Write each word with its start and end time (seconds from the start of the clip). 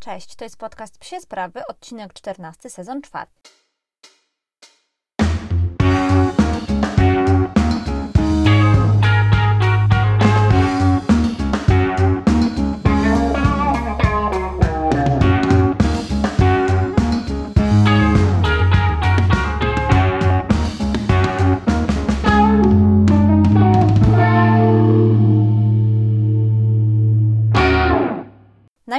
Cześć, 0.00 0.34
to 0.34 0.44
jest 0.44 0.56
podcast 0.56 0.98
Psie 0.98 1.20
Sprawy, 1.20 1.66
odcinek 1.66 2.12
14, 2.12 2.70
sezon 2.70 3.02
4. 3.02 3.26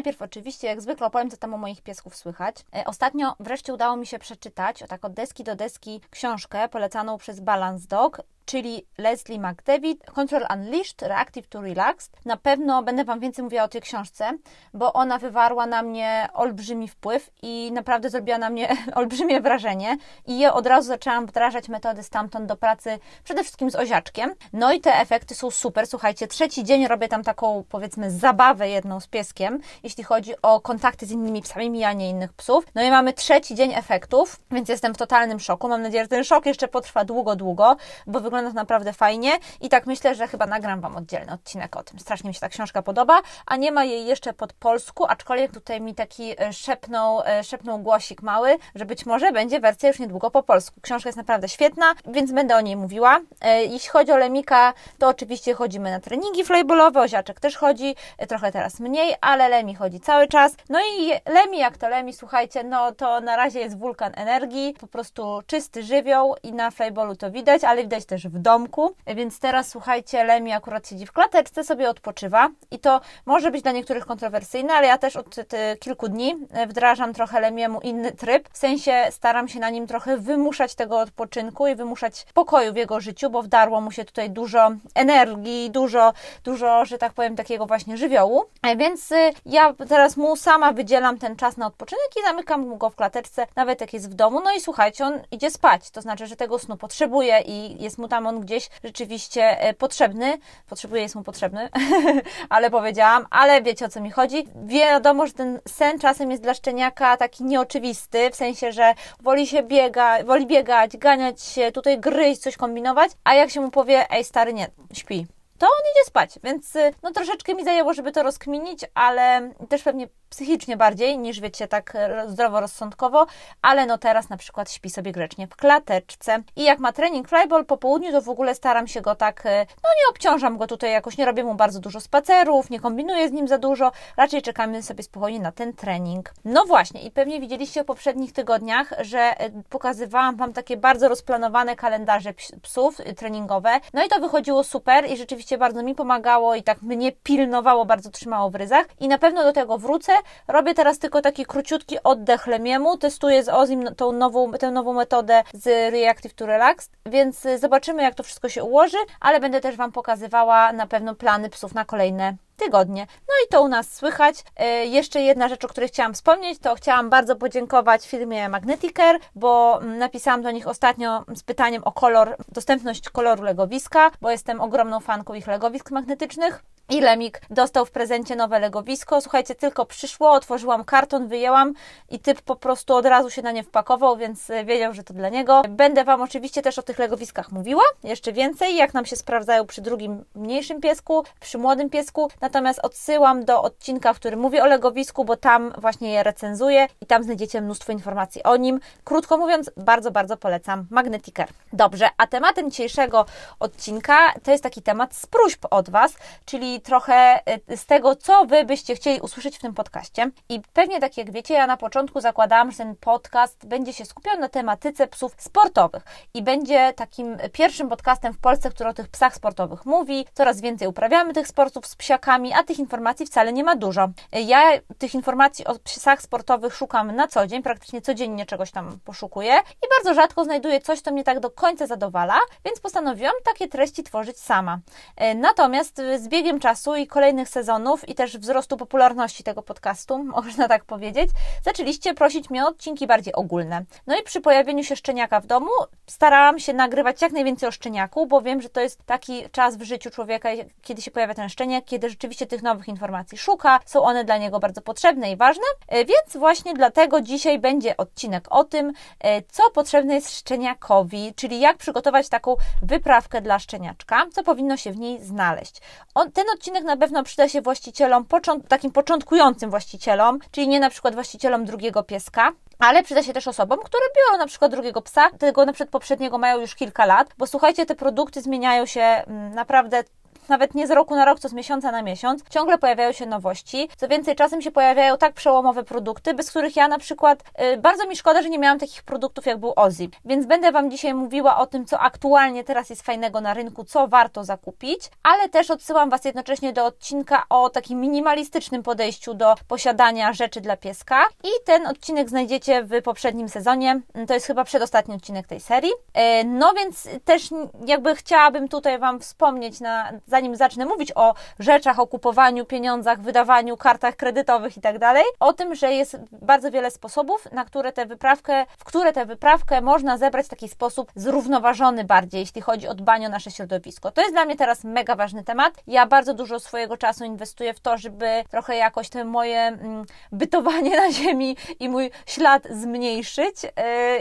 Najpierw 0.01 0.21
oczywiście, 0.21 0.67
jak 0.67 0.81
zwykle, 0.81 1.07
opowiem, 1.07 1.29
co 1.29 1.37
tam 1.37 1.53
o 1.53 1.57
moich 1.57 1.81
piesków 1.81 2.15
słychać. 2.15 2.55
E, 2.75 2.85
ostatnio 2.85 3.35
wreszcie 3.39 3.73
udało 3.73 3.97
mi 3.97 4.07
się 4.07 4.19
przeczytać, 4.19 4.83
o 4.83 4.87
tak 4.87 5.05
od 5.05 5.13
deski 5.13 5.43
do 5.43 5.55
deski, 5.55 6.01
książkę 6.09 6.69
polecaną 6.69 7.17
przez 7.17 7.39
Balance 7.39 7.87
Dog 7.87 8.21
czyli 8.45 8.85
Leslie 8.97 9.39
McDavid, 9.39 10.05
Control 10.05 10.45
Unleashed, 10.53 11.01
Reactive 11.01 11.47
to 11.47 11.61
Relaxed. 11.61 12.25
Na 12.25 12.37
pewno 12.37 12.83
będę 12.83 13.03
Wam 13.03 13.19
więcej 13.19 13.43
mówiła 13.43 13.63
o 13.63 13.67
tej 13.67 13.81
książce, 13.81 14.37
bo 14.73 14.93
ona 14.93 15.17
wywarła 15.17 15.65
na 15.65 15.83
mnie 15.83 16.29
olbrzymi 16.33 16.87
wpływ 16.87 17.29
i 17.41 17.71
naprawdę 17.73 18.09
zrobiła 18.09 18.37
na 18.37 18.49
mnie 18.49 18.77
olbrzymie 18.95 19.41
wrażenie 19.41 19.97
i 20.27 20.39
je 20.39 20.53
od 20.53 20.67
razu 20.67 20.87
zaczęłam 20.87 21.25
wdrażać 21.25 21.69
metody 21.69 22.03
stamtąd 22.03 22.45
do 22.45 22.55
pracy, 22.55 22.99
przede 23.23 23.43
wszystkim 23.43 23.71
z 23.71 23.75
oziaczkiem. 23.75 24.33
No 24.53 24.73
i 24.73 24.81
te 24.81 24.99
efekty 24.99 25.35
są 25.35 25.51
super. 25.51 25.87
Słuchajcie, 25.87 26.27
trzeci 26.27 26.63
dzień 26.63 26.87
robię 26.87 27.07
tam 27.07 27.23
taką, 27.23 27.63
powiedzmy, 27.69 28.11
zabawę 28.11 28.69
jedną 28.69 28.99
z 28.99 29.07
pieskiem, 29.07 29.59
jeśli 29.83 30.03
chodzi 30.03 30.33
o 30.41 30.61
kontakty 30.61 31.05
z 31.05 31.11
innymi 31.11 31.41
psami, 31.41 31.69
mijanie 31.69 32.09
innych 32.09 32.33
psów. 32.33 32.65
No 32.75 32.83
i 32.83 32.89
mamy 32.89 33.13
trzeci 33.13 33.55
dzień 33.55 33.73
efektów, 33.73 34.39
więc 34.51 34.69
jestem 34.69 34.93
w 34.93 34.97
totalnym 34.97 35.39
szoku. 35.39 35.67
Mam 35.67 35.81
nadzieję, 35.81 36.03
że 36.03 36.07
ten 36.07 36.23
szok 36.23 36.45
jeszcze 36.45 36.67
potrwa 36.67 37.05
długo, 37.05 37.35
długo, 37.35 37.75
bo 38.07 38.21
wygląda 38.31 38.41
wygląda 38.41 38.61
naprawdę 38.61 38.93
fajnie 38.93 39.31
i 39.61 39.69
tak 39.69 39.87
myślę, 39.87 40.15
że 40.15 40.27
chyba 40.27 40.45
nagram 40.45 40.81
Wam 40.81 40.95
oddzielny 40.95 41.33
odcinek 41.33 41.75
o 41.75 41.83
tym. 41.83 41.99
Strasznie 41.99 42.27
mi 42.27 42.33
się 42.33 42.39
ta 42.39 42.49
książka 42.49 42.81
podoba, 42.81 43.21
a 43.45 43.57
nie 43.57 43.71
ma 43.71 43.83
jej 43.83 44.05
jeszcze 44.05 44.33
pod 44.33 44.53
polsku, 44.53 45.05
aczkolwiek 45.05 45.51
tutaj 45.51 45.81
mi 45.81 45.95
taki 45.95 46.41
e, 46.41 46.53
szepnął, 46.53 47.21
e, 47.25 47.43
szepnął 47.43 47.79
głosik 47.79 48.21
mały, 48.21 48.57
że 48.75 48.85
być 48.85 49.05
może 49.05 49.31
będzie 49.31 49.59
wersja 49.59 49.89
już 49.89 49.99
niedługo 49.99 50.31
po 50.31 50.43
polsku. 50.43 50.81
Książka 50.81 51.09
jest 51.09 51.17
naprawdę 51.17 51.49
świetna, 51.49 51.93
więc 52.07 52.31
będę 52.31 52.55
o 52.55 52.61
niej 52.61 52.75
mówiła. 52.75 53.19
E, 53.41 53.65
jeśli 53.65 53.89
chodzi 53.89 54.11
o 54.11 54.17
Lemika, 54.17 54.73
to 54.97 55.07
oczywiście 55.07 55.53
chodzimy 55.53 55.91
na 55.91 55.99
treningi 55.99 56.43
flybolowe, 56.43 57.01
Oziaczek 57.01 57.39
też 57.39 57.57
chodzi, 57.57 57.95
trochę 58.27 58.51
teraz 58.51 58.79
mniej, 58.79 59.15
ale 59.21 59.49
Lemi 59.49 59.75
chodzi 59.75 59.99
cały 59.99 60.27
czas. 60.27 60.55
No 60.69 60.79
i 60.79 61.11
Lemi, 61.25 61.57
jak 61.57 61.77
to 61.77 61.89
Lemi, 61.89 62.13
słuchajcie, 62.13 62.63
no 62.63 62.91
to 62.91 63.21
na 63.21 63.35
razie 63.35 63.59
jest 63.59 63.77
wulkan 63.77 64.11
energii, 64.15 64.75
po 64.79 64.87
prostu 64.87 65.41
czysty 65.47 65.83
żywioł 65.83 66.35
i 66.43 66.53
na 66.53 66.71
flybolu 66.71 67.15
to 67.15 67.31
widać, 67.31 67.63
ale 67.63 67.81
widać 67.81 68.05
też 68.05 68.20
w 68.29 68.39
domku, 68.39 68.95
więc 69.07 69.39
teraz 69.39 69.69
słuchajcie, 69.69 70.23
Lemi 70.23 70.51
akurat 70.51 70.87
siedzi 70.87 71.05
w 71.05 71.11
klateczce, 71.11 71.63
sobie 71.63 71.89
odpoczywa. 71.89 72.49
I 72.71 72.79
to 72.79 73.01
może 73.25 73.51
być 73.51 73.61
dla 73.61 73.71
niektórych 73.71 74.05
kontrowersyjne, 74.05 74.73
ale 74.73 74.87
ja 74.87 74.97
też 74.97 75.15
od 75.15 75.35
kilku 75.79 76.09
dni 76.09 76.35
wdrażam 76.67 77.13
trochę 77.13 77.39
Lemiemu 77.39 77.79
inny 77.81 78.11
tryb, 78.11 78.49
w 78.53 78.57
sensie 78.57 79.07
staram 79.11 79.47
się 79.47 79.59
na 79.59 79.69
nim 79.69 79.87
trochę 79.87 80.17
wymuszać 80.17 80.75
tego 80.75 80.99
odpoczynku 80.99 81.67
i 81.67 81.75
wymuszać 81.75 82.25
pokoju 82.33 82.73
w 82.73 82.75
jego 82.75 82.99
życiu, 82.99 83.29
bo 83.29 83.41
wdarło 83.41 83.81
mu 83.81 83.91
się 83.91 84.05
tutaj 84.05 84.29
dużo 84.29 84.71
energii, 84.95 85.71
dużo, 85.71 86.13
dużo, 86.43 86.85
że 86.85 86.97
tak 86.97 87.13
powiem, 87.13 87.35
takiego 87.35 87.65
właśnie 87.65 87.97
żywiołu, 87.97 88.43
więc 88.77 89.11
y, 89.11 89.15
ja 89.45 89.73
teraz 89.89 90.17
mu 90.17 90.35
sama 90.35 90.73
wydzielam 90.73 91.17
ten 91.17 91.35
czas 91.35 91.57
na 91.57 91.67
odpoczynek 91.67 92.09
i 92.19 92.23
zamykam 92.23 92.67
mu 92.67 92.77
go 92.77 92.89
w 92.89 92.95
klateczce, 92.95 93.47
nawet 93.55 93.81
jak 93.81 93.93
jest 93.93 94.09
w 94.09 94.13
domu, 94.13 94.41
no 94.43 94.53
i 94.53 94.61
słuchajcie, 94.61 95.05
on 95.05 95.13
idzie 95.31 95.51
spać, 95.51 95.91
to 95.91 96.01
znaczy, 96.01 96.27
że 96.27 96.35
tego 96.35 96.59
snu 96.59 96.77
potrzebuje 96.77 97.41
i 97.45 97.83
jest 97.83 97.97
mu 97.97 98.07
tam 98.11 98.27
on 98.27 98.39
gdzieś 98.41 98.69
rzeczywiście 98.83 99.61
e, 99.61 99.73
potrzebny. 99.73 100.37
Potrzebuje, 100.69 101.01
jest 101.01 101.15
mu 101.15 101.23
potrzebny, 101.23 101.69
ale 102.49 102.69
powiedziałam, 102.69 103.25
ale 103.29 103.61
wiecie 103.61 103.85
o 103.85 103.89
co 103.89 104.01
mi 104.01 104.11
chodzi. 104.11 104.47
Wiadomo, 104.65 105.27
że 105.27 105.33
ten 105.33 105.59
sen 105.67 105.99
czasem 105.99 106.31
jest 106.31 106.43
dla 106.43 106.53
szczeniaka 106.53 107.17
taki 107.17 107.43
nieoczywisty, 107.43 108.29
w 108.31 108.35
sensie, 108.35 108.71
że 108.71 108.93
woli 109.21 109.47
się 109.47 109.63
biega, 109.63 110.23
woli 110.23 110.47
biegać, 110.47 110.97
ganiać 110.97 111.41
się, 111.41 111.71
tutaj 111.71 111.99
gryźć, 111.99 112.41
coś 112.41 112.57
kombinować, 112.57 113.11
a 113.23 113.33
jak 113.33 113.49
się 113.49 113.61
mu 113.61 113.71
powie, 113.71 114.11
ej 114.11 114.23
stary, 114.23 114.53
nie, 114.53 114.67
śpi, 114.93 115.25
to 115.61 115.67
on 115.67 115.83
idzie 115.93 116.05
spać, 116.05 116.39
więc 116.43 116.75
y, 116.75 116.93
no 117.03 117.11
troszeczkę 117.11 117.53
mi 117.53 117.63
zajęło, 117.63 117.93
żeby 117.93 118.11
to 118.11 118.23
rozkminić, 118.23 118.85
ale 118.93 119.51
też 119.69 119.83
pewnie 119.83 120.07
psychicznie 120.31 120.77
bardziej 120.77 121.17
niż 121.17 121.39
wiecie, 121.39 121.67
tak 121.67 121.97
zdroworozsądkowo, 122.27 123.25
ale 123.61 123.85
no 123.85 123.97
teraz 123.97 124.29
na 124.29 124.37
przykład 124.37 124.71
śpi 124.71 124.89
sobie 124.89 125.11
grzecznie 125.11 125.47
w 125.47 125.55
klateczce 125.55 126.43
i 126.55 126.63
jak 126.63 126.79
ma 126.79 126.91
trening 126.91 127.29
flyball 127.29 127.65
po 127.65 127.77
południu, 127.77 128.11
to 128.11 128.21
w 128.21 128.29
ogóle 128.29 128.55
staram 128.55 128.87
się 128.87 129.01
go 129.01 129.15
tak, 129.15 129.45
y, 129.45 129.49
no 129.83 129.89
nie 129.99 130.09
obciążam 130.09 130.57
go 130.57 130.67
tutaj 130.67 130.91
jakoś, 130.91 131.17
nie 131.17 131.25
robię 131.25 131.43
mu 131.43 131.55
bardzo 131.55 131.79
dużo 131.79 131.99
spacerów, 131.99 132.69
nie 132.69 132.79
kombinuję 132.79 133.29
z 133.29 133.31
nim 133.31 133.47
za 133.47 133.57
dużo, 133.57 133.91
raczej 134.17 134.41
czekamy 134.41 134.83
sobie 134.83 135.03
spokojnie 135.03 135.39
na 135.39 135.51
ten 135.51 135.73
trening. 135.73 136.33
No 136.45 136.65
właśnie 136.65 137.01
i 137.01 137.11
pewnie 137.11 137.39
widzieliście 137.39 137.83
w 137.83 137.85
poprzednich 137.85 138.33
tygodniach, 138.33 138.93
że 139.01 139.45
y, 139.45 139.63
pokazywałam 139.69 140.35
Wam 140.35 140.53
takie 140.53 140.77
bardzo 140.77 141.07
rozplanowane 141.07 141.75
kalendarze 141.75 142.33
psów 142.61 142.97
treningowe, 143.17 143.79
no 143.93 144.05
i 144.05 144.07
to 144.07 144.19
wychodziło 144.19 144.63
super 144.63 145.09
i 145.09 145.17
rzeczywiście 145.17 145.50
rzeczywiście 145.51 145.57
bardzo 145.57 145.83
mi 145.83 145.95
pomagało 145.95 146.55
i 146.55 146.63
tak 146.63 146.81
mnie 146.81 147.11
pilnowało, 147.11 147.85
bardzo 147.85 148.09
trzymało 148.11 148.49
w 148.49 148.55
ryzach. 148.55 148.85
I 148.99 149.07
na 149.07 149.17
pewno 149.17 149.43
do 149.43 149.53
tego 149.53 149.77
wrócę. 149.77 150.13
Robię 150.47 150.73
teraz 150.73 150.99
tylko 150.99 151.21
taki 151.21 151.45
króciutki 151.45 151.97
oddech 152.03 152.47
lemiemu, 152.47 152.97
testuję 152.97 153.43
z 153.43 153.49
Ozim 153.49 153.95
tą 153.95 154.11
nową, 154.11 154.51
tę 154.51 154.71
nową 154.71 154.93
metodę 154.93 155.43
z 155.53 155.93
Reactive 155.93 156.33
to 156.33 156.45
Relax, 156.45 156.89
więc 157.05 157.47
zobaczymy 157.59 158.03
jak 158.03 158.15
to 158.15 158.23
wszystko 158.23 158.49
się 158.49 158.63
ułoży, 158.63 158.97
ale 159.19 159.39
będę 159.39 159.61
też 159.61 159.75
Wam 159.75 159.91
pokazywała 159.91 160.73
na 160.73 160.87
pewno 160.87 161.15
plany 161.15 161.49
psów 161.49 161.73
na 161.73 161.85
kolejne 161.85 162.35
tygodnie. 162.63 163.07
No 163.27 163.33
i 163.45 163.49
to 163.49 163.61
u 163.61 163.67
nas 163.67 163.93
słychać. 163.93 164.43
E, 164.55 164.85
jeszcze 164.85 165.21
jedna 165.21 165.47
rzecz, 165.47 165.65
o 165.65 165.67
której 165.67 165.89
chciałam 165.89 166.13
wspomnieć, 166.13 166.59
to 166.59 166.75
chciałam 166.75 167.09
bardzo 167.09 167.35
podziękować 167.35 168.07
firmie 168.07 168.49
Magneticare, 168.49 169.19
bo 169.35 169.79
mm, 169.81 169.97
napisałam 169.97 170.41
do 170.41 170.51
nich 170.51 170.67
ostatnio 170.67 171.23
z 171.35 171.43
pytaniem 171.43 171.83
o 171.83 171.91
kolor, 171.91 172.35
dostępność 172.51 173.09
koloru 173.09 173.43
legowiska, 173.43 174.11
bo 174.21 174.31
jestem 174.31 174.61
ogromną 174.61 174.99
fanką 174.99 175.33
ich 175.33 175.47
legowisk 175.47 175.91
magnetycznych. 175.91 176.63
I 176.91 177.01
Lemik 177.01 177.41
dostał 177.49 177.85
w 177.85 177.91
prezencie 177.91 178.35
nowe 178.35 178.59
legowisko. 178.59 179.21
Słuchajcie, 179.21 179.55
tylko 179.55 179.85
przyszło, 179.85 180.31
otworzyłam 180.31 180.83
karton, 180.83 181.27
wyjęłam 181.27 181.73
i 182.09 182.19
typ 182.19 182.41
po 182.41 182.55
prostu 182.55 182.95
od 182.95 183.05
razu 183.05 183.29
się 183.29 183.41
na 183.41 183.51
nie 183.51 183.63
wpakował, 183.63 184.17
więc 184.17 184.49
e, 184.49 184.65
wiedział, 184.65 184.93
że 184.93 185.03
to 185.03 185.13
dla 185.13 185.29
niego. 185.29 185.61
Będę 185.69 186.03
Wam 186.03 186.21
oczywiście 186.21 186.61
też 186.61 186.79
o 186.79 186.81
tych 186.81 186.99
legowiskach 186.99 187.51
mówiła, 187.51 187.83
jeszcze 188.03 188.33
więcej, 188.33 188.75
jak 188.75 188.93
nam 188.93 189.05
się 189.05 189.15
sprawdzają 189.15 189.65
przy 189.65 189.81
drugim 189.81 190.25
mniejszym 190.35 190.81
piesku, 190.81 191.23
przy 191.39 191.57
młodym 191.57 191.89
piesku. 191.89 192.29
Natomiast 192.41 192.79
odsyłam 192.79 193.45
do 193.45 193.61
odcinka, 193.61 194.13
w 194.13 194.19
którym 194.19 194.39
mówię 194.39 194.63
o 194.63 194.67
legowisku, 194.67 195.25
bo 195.25 195.37
tam 195.37 195.73
właśnie 195.77 196.11
je 196.11 196.23
recenzuję 196.23 196.87
i 197.01 197.05
tam 197.05 197.23
znajdziecie 197.23 197.61
mnóstwo 197.61 197.91
informacji 197.91 198.43
o 198.43 198.55
nim. 198.57 198.79
Krótko 199.03 199.37
mówiąc, 199.37 199.71
bardzo, 199.77 200.11
bardzo 200.11 200.37
polecam 200.37 200.85
Magnetiker. 200.89 201.47
Dobrze, 201.73 202.09
a 202.17 202.27
tematem 202.27 202.71
dzisiejszego 202.71 203.25
odcinka 203.59 204.33
to 204.43 204.51
jest 204.51 204.63
taki 204.63 204.81
temat 204.81 205.15
z 205.15 205.25
próśb 205.25 205.65
od 205.69 205.89
Was, 205.89 206.13
czyli 206.45 206.80
trochę 206.81 207.39
y, 207.71 207.77
z 207.77 207.85
tego, 207.85 208.15
co 208.15 208.45
Wy 208.45 208.65
byście 208.65 208.95
chcieli 208.95 209.21
usłyszeć 209.21 209.57
w 209.57 209.61
tym 209.61 209.73
podcaście. 209.73 210.31
I 210.49 210.61
pewnie 210.73 210.99
tak 210.99 211.17
jak 211.17 211.31
wiecie, 211.31 211.53
ja 211.53 211.67
na 211.67 211.77
początku 211.77 212.21
zakładałam, 212.21 212.71
że 212.71 212.77
ten 212.77 212.95
podcast 212.95 213.67
będzie 213.67 213.93
się 213.93 214.05
skupiał 214.05 214.39
na 214.39 214.49
tematyce 214.49 215.07
psów 215.07 215.35
sportowych 215.37 216.03
i 216.33 216.43
będzie 216.43 216.93
takim 216.93 217.37
pierwszym 217.53 217.89
podcastem 217.89 218.33
w 218.33 218.39
Polsce, 218.39 218.69
który 218.69 218.89
o 218.89 218.93
tych 218.93 219.07
psach 219.07 219.35
sportowych 219.35 219.85
mówi. 219.85 220.25
Coraz 220.33 220.61
więcej 220.61 220.87
uprawiamy 220.87 221.33
tych 221.33 221.47
sportów 221.47 221.87
z 221.87 221.95
psiakami, 221.95 222.53
a 222.53 222.63
tych 222.63 222.79
informacji 222.79 223.25
wcale 223.25 223.53
nie 223.53 223.63
ma 223.63 223.75
dużo. 223.75 224.09
Ja 224.31 224.61
tych 224.97 225.15
informacji 225.15 225.65
o 225.65 225.79
psach 225.79 226.21
sportowych 226.21 226.75
szukam 226.75 227.15
na 227.15 227.27
co 227.27 227.47
dzień, 227.47 227.63
praktycznie 227.63 228.01
codziennie 228.01 228.45
czegoś 228.45 228.71
tam 228.71 228.99
poszukuję 229.05 229.53
i 229.53 229.87
bardzo 229.97 230.21
rzadko 230.21 230.43
znajduję 230.43 230.81
coś, 230.81 231.01
co 231.01 231.11
mnie 231.11 231.23
tak 231.23 231.39
do 231.39 231.51
końca 231.51 231.87
zadowala, 231.87 232.39
więc 232.65 232.79
postanowiłam 232.79 233.33
takie 233.43 233.67
treści 233.67 234.03
tworzyć 234.03 234.39
sama. 234.39 234.79
E, 235.15 235.35
natomiast 235.35 236.01
z 236.17 236.27
biegiem 236.27 236.59
czasu 236.61 236.95
i 236.95 237.07
kolejnych 237.07 237.49
sezonów 237.49 238.09
i 238.09 238.15
też 238.15 238.37
wzrostu 238.37 238.77
popularności 238.77 239.43
tego 239.43 239.61
podcastu, 239.61 240.23
można 240.35 240.67
tak 240.67 240.85
powiedzieć, 240.85 241.29
zaczęliście 241.65 242.13
prosić 242.13 242.49
mnie 242.49 242.65
o 242.65 242.67
odcinki 242.67 243.07
bardziej 243.07 243.33
ogólne. 243.33 243.85
No 244.07 244.19
i 244.19 244.23
przy 244.23 244.41
pojawieniu 244.41 244.83
się 244.83 244.95
szczeniaka 244.95 245.39
w 245.39 245.45
domu 245.45 245.71
starałam 246.07 246.59
się 246.59 246.73
nagrywać 246.73 247.21
jak 247.21 247.31
najwięcej 247.31 247.69
o 247.69 247.71
szczeniaku, 247.71 248.27
bo 248.27 248.41
wiem, 248.41 248.61
że 248.61 248.69
to 248.69 248.81
jest 248.81 249.05
taki 249.05 249.49
czas 249.51 249.77
w 249.77 249.81
życiu 249.81 250.09
człowieka, 250.09 250.49
kiedy 250.81 251.01
się 251.01 251.11
pojawia 251.11 251.33
ten 251.33 251.49
szczeniak, 251.49 251.85
kiedy 251.85 252.09
rzeczywiście 252.09 252.47
tych 252.47 252.61
nowych 252.61 252.87
informacji 252.87 253.37
szuka, 253.37 253.79
są 253.85 254.01
one 254.01 254.23
dla 254.23 254.37
niego 254.37 254.59
bardzo 254.59 254.81
potrzebne 254.81 255.31
i 255.31 255.35
ważne, 255.35 255.63
e, 255.87 256.05
więc 256.05 256.37
właśnie 256.37 256.73
dlatego 256.73 257.21
dzisiaj 257.21 257.59
będzie 257.59 257.97
odcinek 257.97 258.47
o 258.49 258.63
tym, 258.63 258.93
e, 259.19 259.41
co 259.41 259.63
potrzebne 259.73 260.15
jest 260.15 260.37
szczeniakowi, 260.37 261.33
czyli 261.35 261.59
jak 261.59 261.77
przygotować 261.77 262.29
taką 262.29 262.55
wyprawkę 262.81 263.41
dla 263.41 263.59
szczeniaczka, 263.59 264.25
co 264.31 264.43
powinno 264.43 264.77
się 264.77 264.91
w 264.91 264.97
niej 264.97 265.23
znaleźć. 265.23 265.81
On, 266.15 266.31
ten 266.31 266.45
odcinek 266.53 266.83
na 266.83 266.97
pewno 266.97 267.23
przyda 267.23 267.49
się 267.49 267.61
właścicielom, 267.61 268.25
takim 268.67 268.91
początkującym 268.91 269.69
właścicielom, 269.69 270.39
czyli 270.51 270.67
nie 270.67 270.79
na 270.79 270.89
przykład 270.89 271.13
właścicielom 271.13 271.65
drugiego 271.65 272.03
pieska, 272.03 272.51
ale 272.79 273.03
przyda 273.03 273.23
się 273.23 273.33
też 273.33 273.47
osobom, 273.47 273.79
które 273.79 274.03
biorą 274.17 274.37
na 274.37 274.47
przykład 274.47 274.71
drugiego 274.71 275.01
psa, 275.01 275.29
tego 275.29 275.65
na 275.65 275.73
przykład 275.73 275.89
poprzedniego 275.89 276.37
mają 276.37 276.59
już 276.59 276.75
kilka 276.75 277.05
lat, 277.05 277.27
bo 277.37 277.47
słuchajcie, 277.47 277.85
te 277.85 277.95
produkty 277.95 278.41
zmieniają 278.41 278.85
się 278.85 279.01
mm, 279.01 279.53
naprawdę 279.53 280.03
nawet 280.49 280.75
nie 280.75 280.87
z 280.87 280.91
roku 280.91 281.15
na 281.15 281.25
rok, 281.25 281.39
co 281.39 281.49
z 281.49 281.53
miesiąca 281.53 281.91
na 281.91 282.01
miesiąc, 282.01 282.43
ciągle 282.49 282.77
pojawiają 282.77 283.11
się 283.11 283.25
nowości. 283.25 283.89
Co 283.97 284.07
więcej, 284.07 284.35
czasem 284.35 284.61
się 284.61 284.71
pojawiają 284.71 285.17
tak 285.17 285.33
przełomowe 285.33 285.83
produkty, 285.83 286.33
bez 286.33 286.49
których 286.49 286.75
ja 286.75 286.87
na 286.87 286.97
przykład 286.97 287.43
y, 287.73 287.77
bardzo 287.77 288.07
mi 288.07 288.15
szkoda, 288.15 288.41
że 288.41 288.49
nie 288.49 288.59
miałam 288.59 288.79
takich 288.79 289.03
produktów 289.03 289.45
jak 289.45 289.57
był 289.57 289.73
Ozzy. 289.75 290.09
Więc 290.25 290.45
będę 290.45 290.71
Wam 290.71 290.91
dzisiaj 290.91 291.13
mówiła 291.13 291.57
o 291.57 291.67
tym, 291.67 291.85
co 291.85 291.99
aktualnie 291.99 292.63
teraz 292.63 292.89
jest 292.89 293.01
fajnego 293.01 293.41
na 293.41 293.53
rynku, 293.53 293.83
co 293.83 294.07
warto 294.07 294.43
zakupić, 294.43 294.99
ale 295.23 295.49
też 295.49 295.71
odsyłam 295.71 296.09
Was 296.09 296.25
jednocześnie 296.25 296.73
do 296.73 296.85
odcinka 296.85 297.45
o 297.49 297.69
takim 297.69 297.99
minimalistycznym 297.99 298.83
podejściu 298.83 299.33
do 299.33 299.55
posiadania 299.67 300.33
rzeczy 300.33 300.61
dla 300.61 300.77
pieska. 300.77 301.25
I 301.43 301.49
ten 301.65 301.87
odcinek 301.87 302.29
znajdziecie 302.29 302.83
w 302.83 303.01
poprzednim 303.01 303.49
sezonie. 303.49 304.01
To 304.27 304.33
jest 304.33 304.45
chyba 304.45 304.63
przedostatni 304.63 305.15
odcinek 305.15 305.47
tej 305.47 305.59
serii. 305.59 305.91
Y, 305.91 306.43
no 306.45 306.73
więc 306.73 307.07
też 307.25 307.49
jakby 307.85 308.15
chciałabym 308.15 308.67
tutaj 308.67 308.99
Wam 308.99 309.19
wspomnieć 309.19 309.79
na 309.79 310.11
zanim 310.31 310.55
zacznę 310.55 310.85
mówić 310.85 311.11
o 311.15 311.33
rzeczach, 311.59 311.99
o 311.99 312.07
kupowaniu, 312.07 312.65
pieniądzach, 312.65 313.21
wydawaniu, 313.21 313.77
kartach 313.77 314.15
kredytowych 314.15 314.77
i 314.77 314.81
tak 314.81 314.99
dalej, 314.99 315.23
o 315.39 315.53
tym, 315.53 315.75
że 315.75 315.93
jest 315.93 316.17
bardzo 316.31 316.71
wiele 316.71 316.91
sposobów, 316.91 317.51
na 317.51 317.65
które 317.65 317.91
tę 317.91 318.05
wyprawkę, 318.05 318.65
w 318.77 318.83
które 318.83 319.13
tę 319.13 319.25
wyprawkę 319.25 319.81
można 319.81 320.17
zebrać 320.17 320.45
w 320.45 320.49
taki 320.49 320.69
sposób 320.69 321.11
zrównoważony 321.15 322.03
bardziej, 322.03 322.39
jeśli 322.39 322.61
chodzi 322.61 322.87
o 322.87 322.93
dbanie 322.93 323.27
o 323.27 323.29
nasze 323.29 323.51
środowisko. 323.51 324.11
To 324.11 324.21
jest 324.21 324.33
dla 324.33 324.45
mnie 324.45 324.55
teraz 324.55 324.83
mega 324.83 325.15
ważny 325.15 325.43
temat. 325.43 325.73
Ja 325.87 326.05
bardzo 326.05 326.33
dużo 326.33 326.59
swojego 326.59 326.97
czasu 326.97 327.23
inwestuję 327.25 327.73
w 327.73 327.79
to, 327.79 327.97
żeby 327.97 328.43
trochę 328.49 328.75
jakoś 328.75 329.09
te 329.09 329.25
moje 329.25 329.59
mm, 329.59 330.05
bytowanie 330.31 330.95
na 331.01 331.11
ziemi 331.11 331.57
i 331.79 331.89
mój 331.89 332.11
ślad 332.25 332.63
zmniejszyć, 332.69 333.63
yy, 333.63 333.71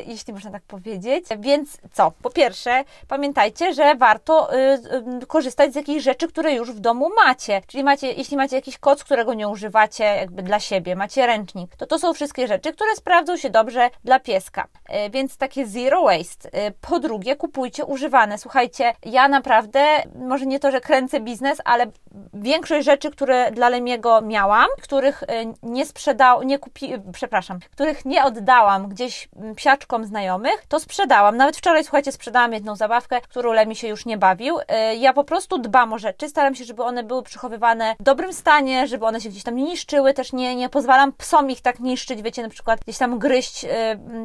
jeśli 0.07 0.33
można 0.33 0.51
tak 0.51 0.63
powiedzieć. 0.63 1.27
Więc 1.39 1.79
co? 1.93 2.13
Po 2.23 2.31
pierwsze, 2.31 2.85
pamiętajcie, 3.09 3.75
że 3.75 3.95
warto 3.95 4.49
yy, 4.53 5.13
yy, 5.21 5.27
korzystać 5.27 5.73
z 5.73 5.77
rzeczy, 6.01 6.29
które 6.29 6.53
już 6.53 6.73
w 6.73 6.81
domu 6.81 7.11
macie. 7.27 7.63
Czyli 7.67 7.85
macie, 7.85 8.13
jeśli 8.13 8.37
macie 8.37 8.57
jakiś 8.57 8.79
koc, 8.79 9.05
którego 9.05 9.35
nie 9.35 9.49
używacie 9.49 10.05
jakby 10.05 10.43
dla 10.43 10.61
siebie, 10.61 10.97
macie 10.97 11.27
ręcznik, 11.27 11.77
to 11.77 11.87
to 11.87 11.99
są 11.99 12.15
wszystkie 12.15 12.47
rzeczy, 12.47 12.73
które 12.73 12.97
sprawdzą 12.97 13.37
się 13.37 13.51
dobrze 13.51 13.91
dla 14.05 14.21
pieska. 14.21 14.67
E, 14.89 15.11
więc 15.11 15.37
takie 15.37 15.67
zero 15.67 16.03
waste. 16.03 16.49
E, 16.53 16.71
po 16.71 16.99
drugie, 16.99 17.37
kupujcie 17.37 17.85
używane. 17.85 18.39
Słuchajcie, 18.39 18.93
ja 19.05 19.29
naprawdę, 19.29 19.81
może 20.15 20.47
nie 20.47 20.61
to, 20.61 20.71
że 20.71 20.81
kręcę 20.81 21.21
biznes, 21.21 21.59
ale 21.65 21.87
większość 22.35 22.85
rzeczy, 22.85 23.11
które 23.11 23.51
dla 23.51 23.69
Lemiego 23.69 24.21
miałam, 24.21 24.67
których 24.83 25.23
e, 25.23 25.27
nie 25.63 25.87
sprzedał, 25.87 26.43
nie 26.43 26.59
kupi, 26.59 26.93
przepraszam, 27.13 27.59
których 27.73 28.05
nie 28.05 28.25
oddałam 28.25 28.89
gdzieś 28.89 29.29
psiaczkom 29.57 30.05
znajomych, 30.05 30.65
to 30.69 30.81
sprzedałam. 30.81 31.37
Nawet 31.37 31.57
wczoraj, 31.57 31.85
słuchajcie, 31.85 32.13
sprzedałam 32.13 32.53
jedną 32.53 32.77
zabawkę, 32.77 33.21
którą 33.21 33.53
Lemi 33.53 33.77
się 33.77 33.89
już 33.89 34.07
nie 34.07 34.19
bawił. 34.19 34.59
Ja 34.99 35.13
po 35.13 35.25
prostu 35.25 35.59
dbam 35.59 35.90
samo 35.91 35.99
rzeczy. 35.99 36.29
Staram 36.29 36.55
się, 36.55 36.65
żeby 36.65 36.83
one 36.83 37.03
były 37.03 37.23
przechowywane 37.23 37.95
w 38.01 38.03
dobrym 38.03 38.33
stanie, 38.33 38.87
żeby 38.87 39.07
one 39.07 39.21
się 39.21 39.29
gdzieś 39.29 39.43
tam 39.43 39.57
nie 39.57 39.65
niszczyły. 39.65 40.15
Też 40.15 40.33
nie, 40.33 40.57
nie 40.57 40.69
pozwalam 40.69 41.13
psom 41.13 41.51
ich 41.51 41.61
tak 41.61 41.81
niszczyć, 41.81 42.23
wiecie, 42.23 42.43
na 42.43 42.49
przykład 42.49 42.81
gdzieś 42.81 42.99
tam 42.99 43.19
gryźć 43.19 43.63
yy, 43.63 43.71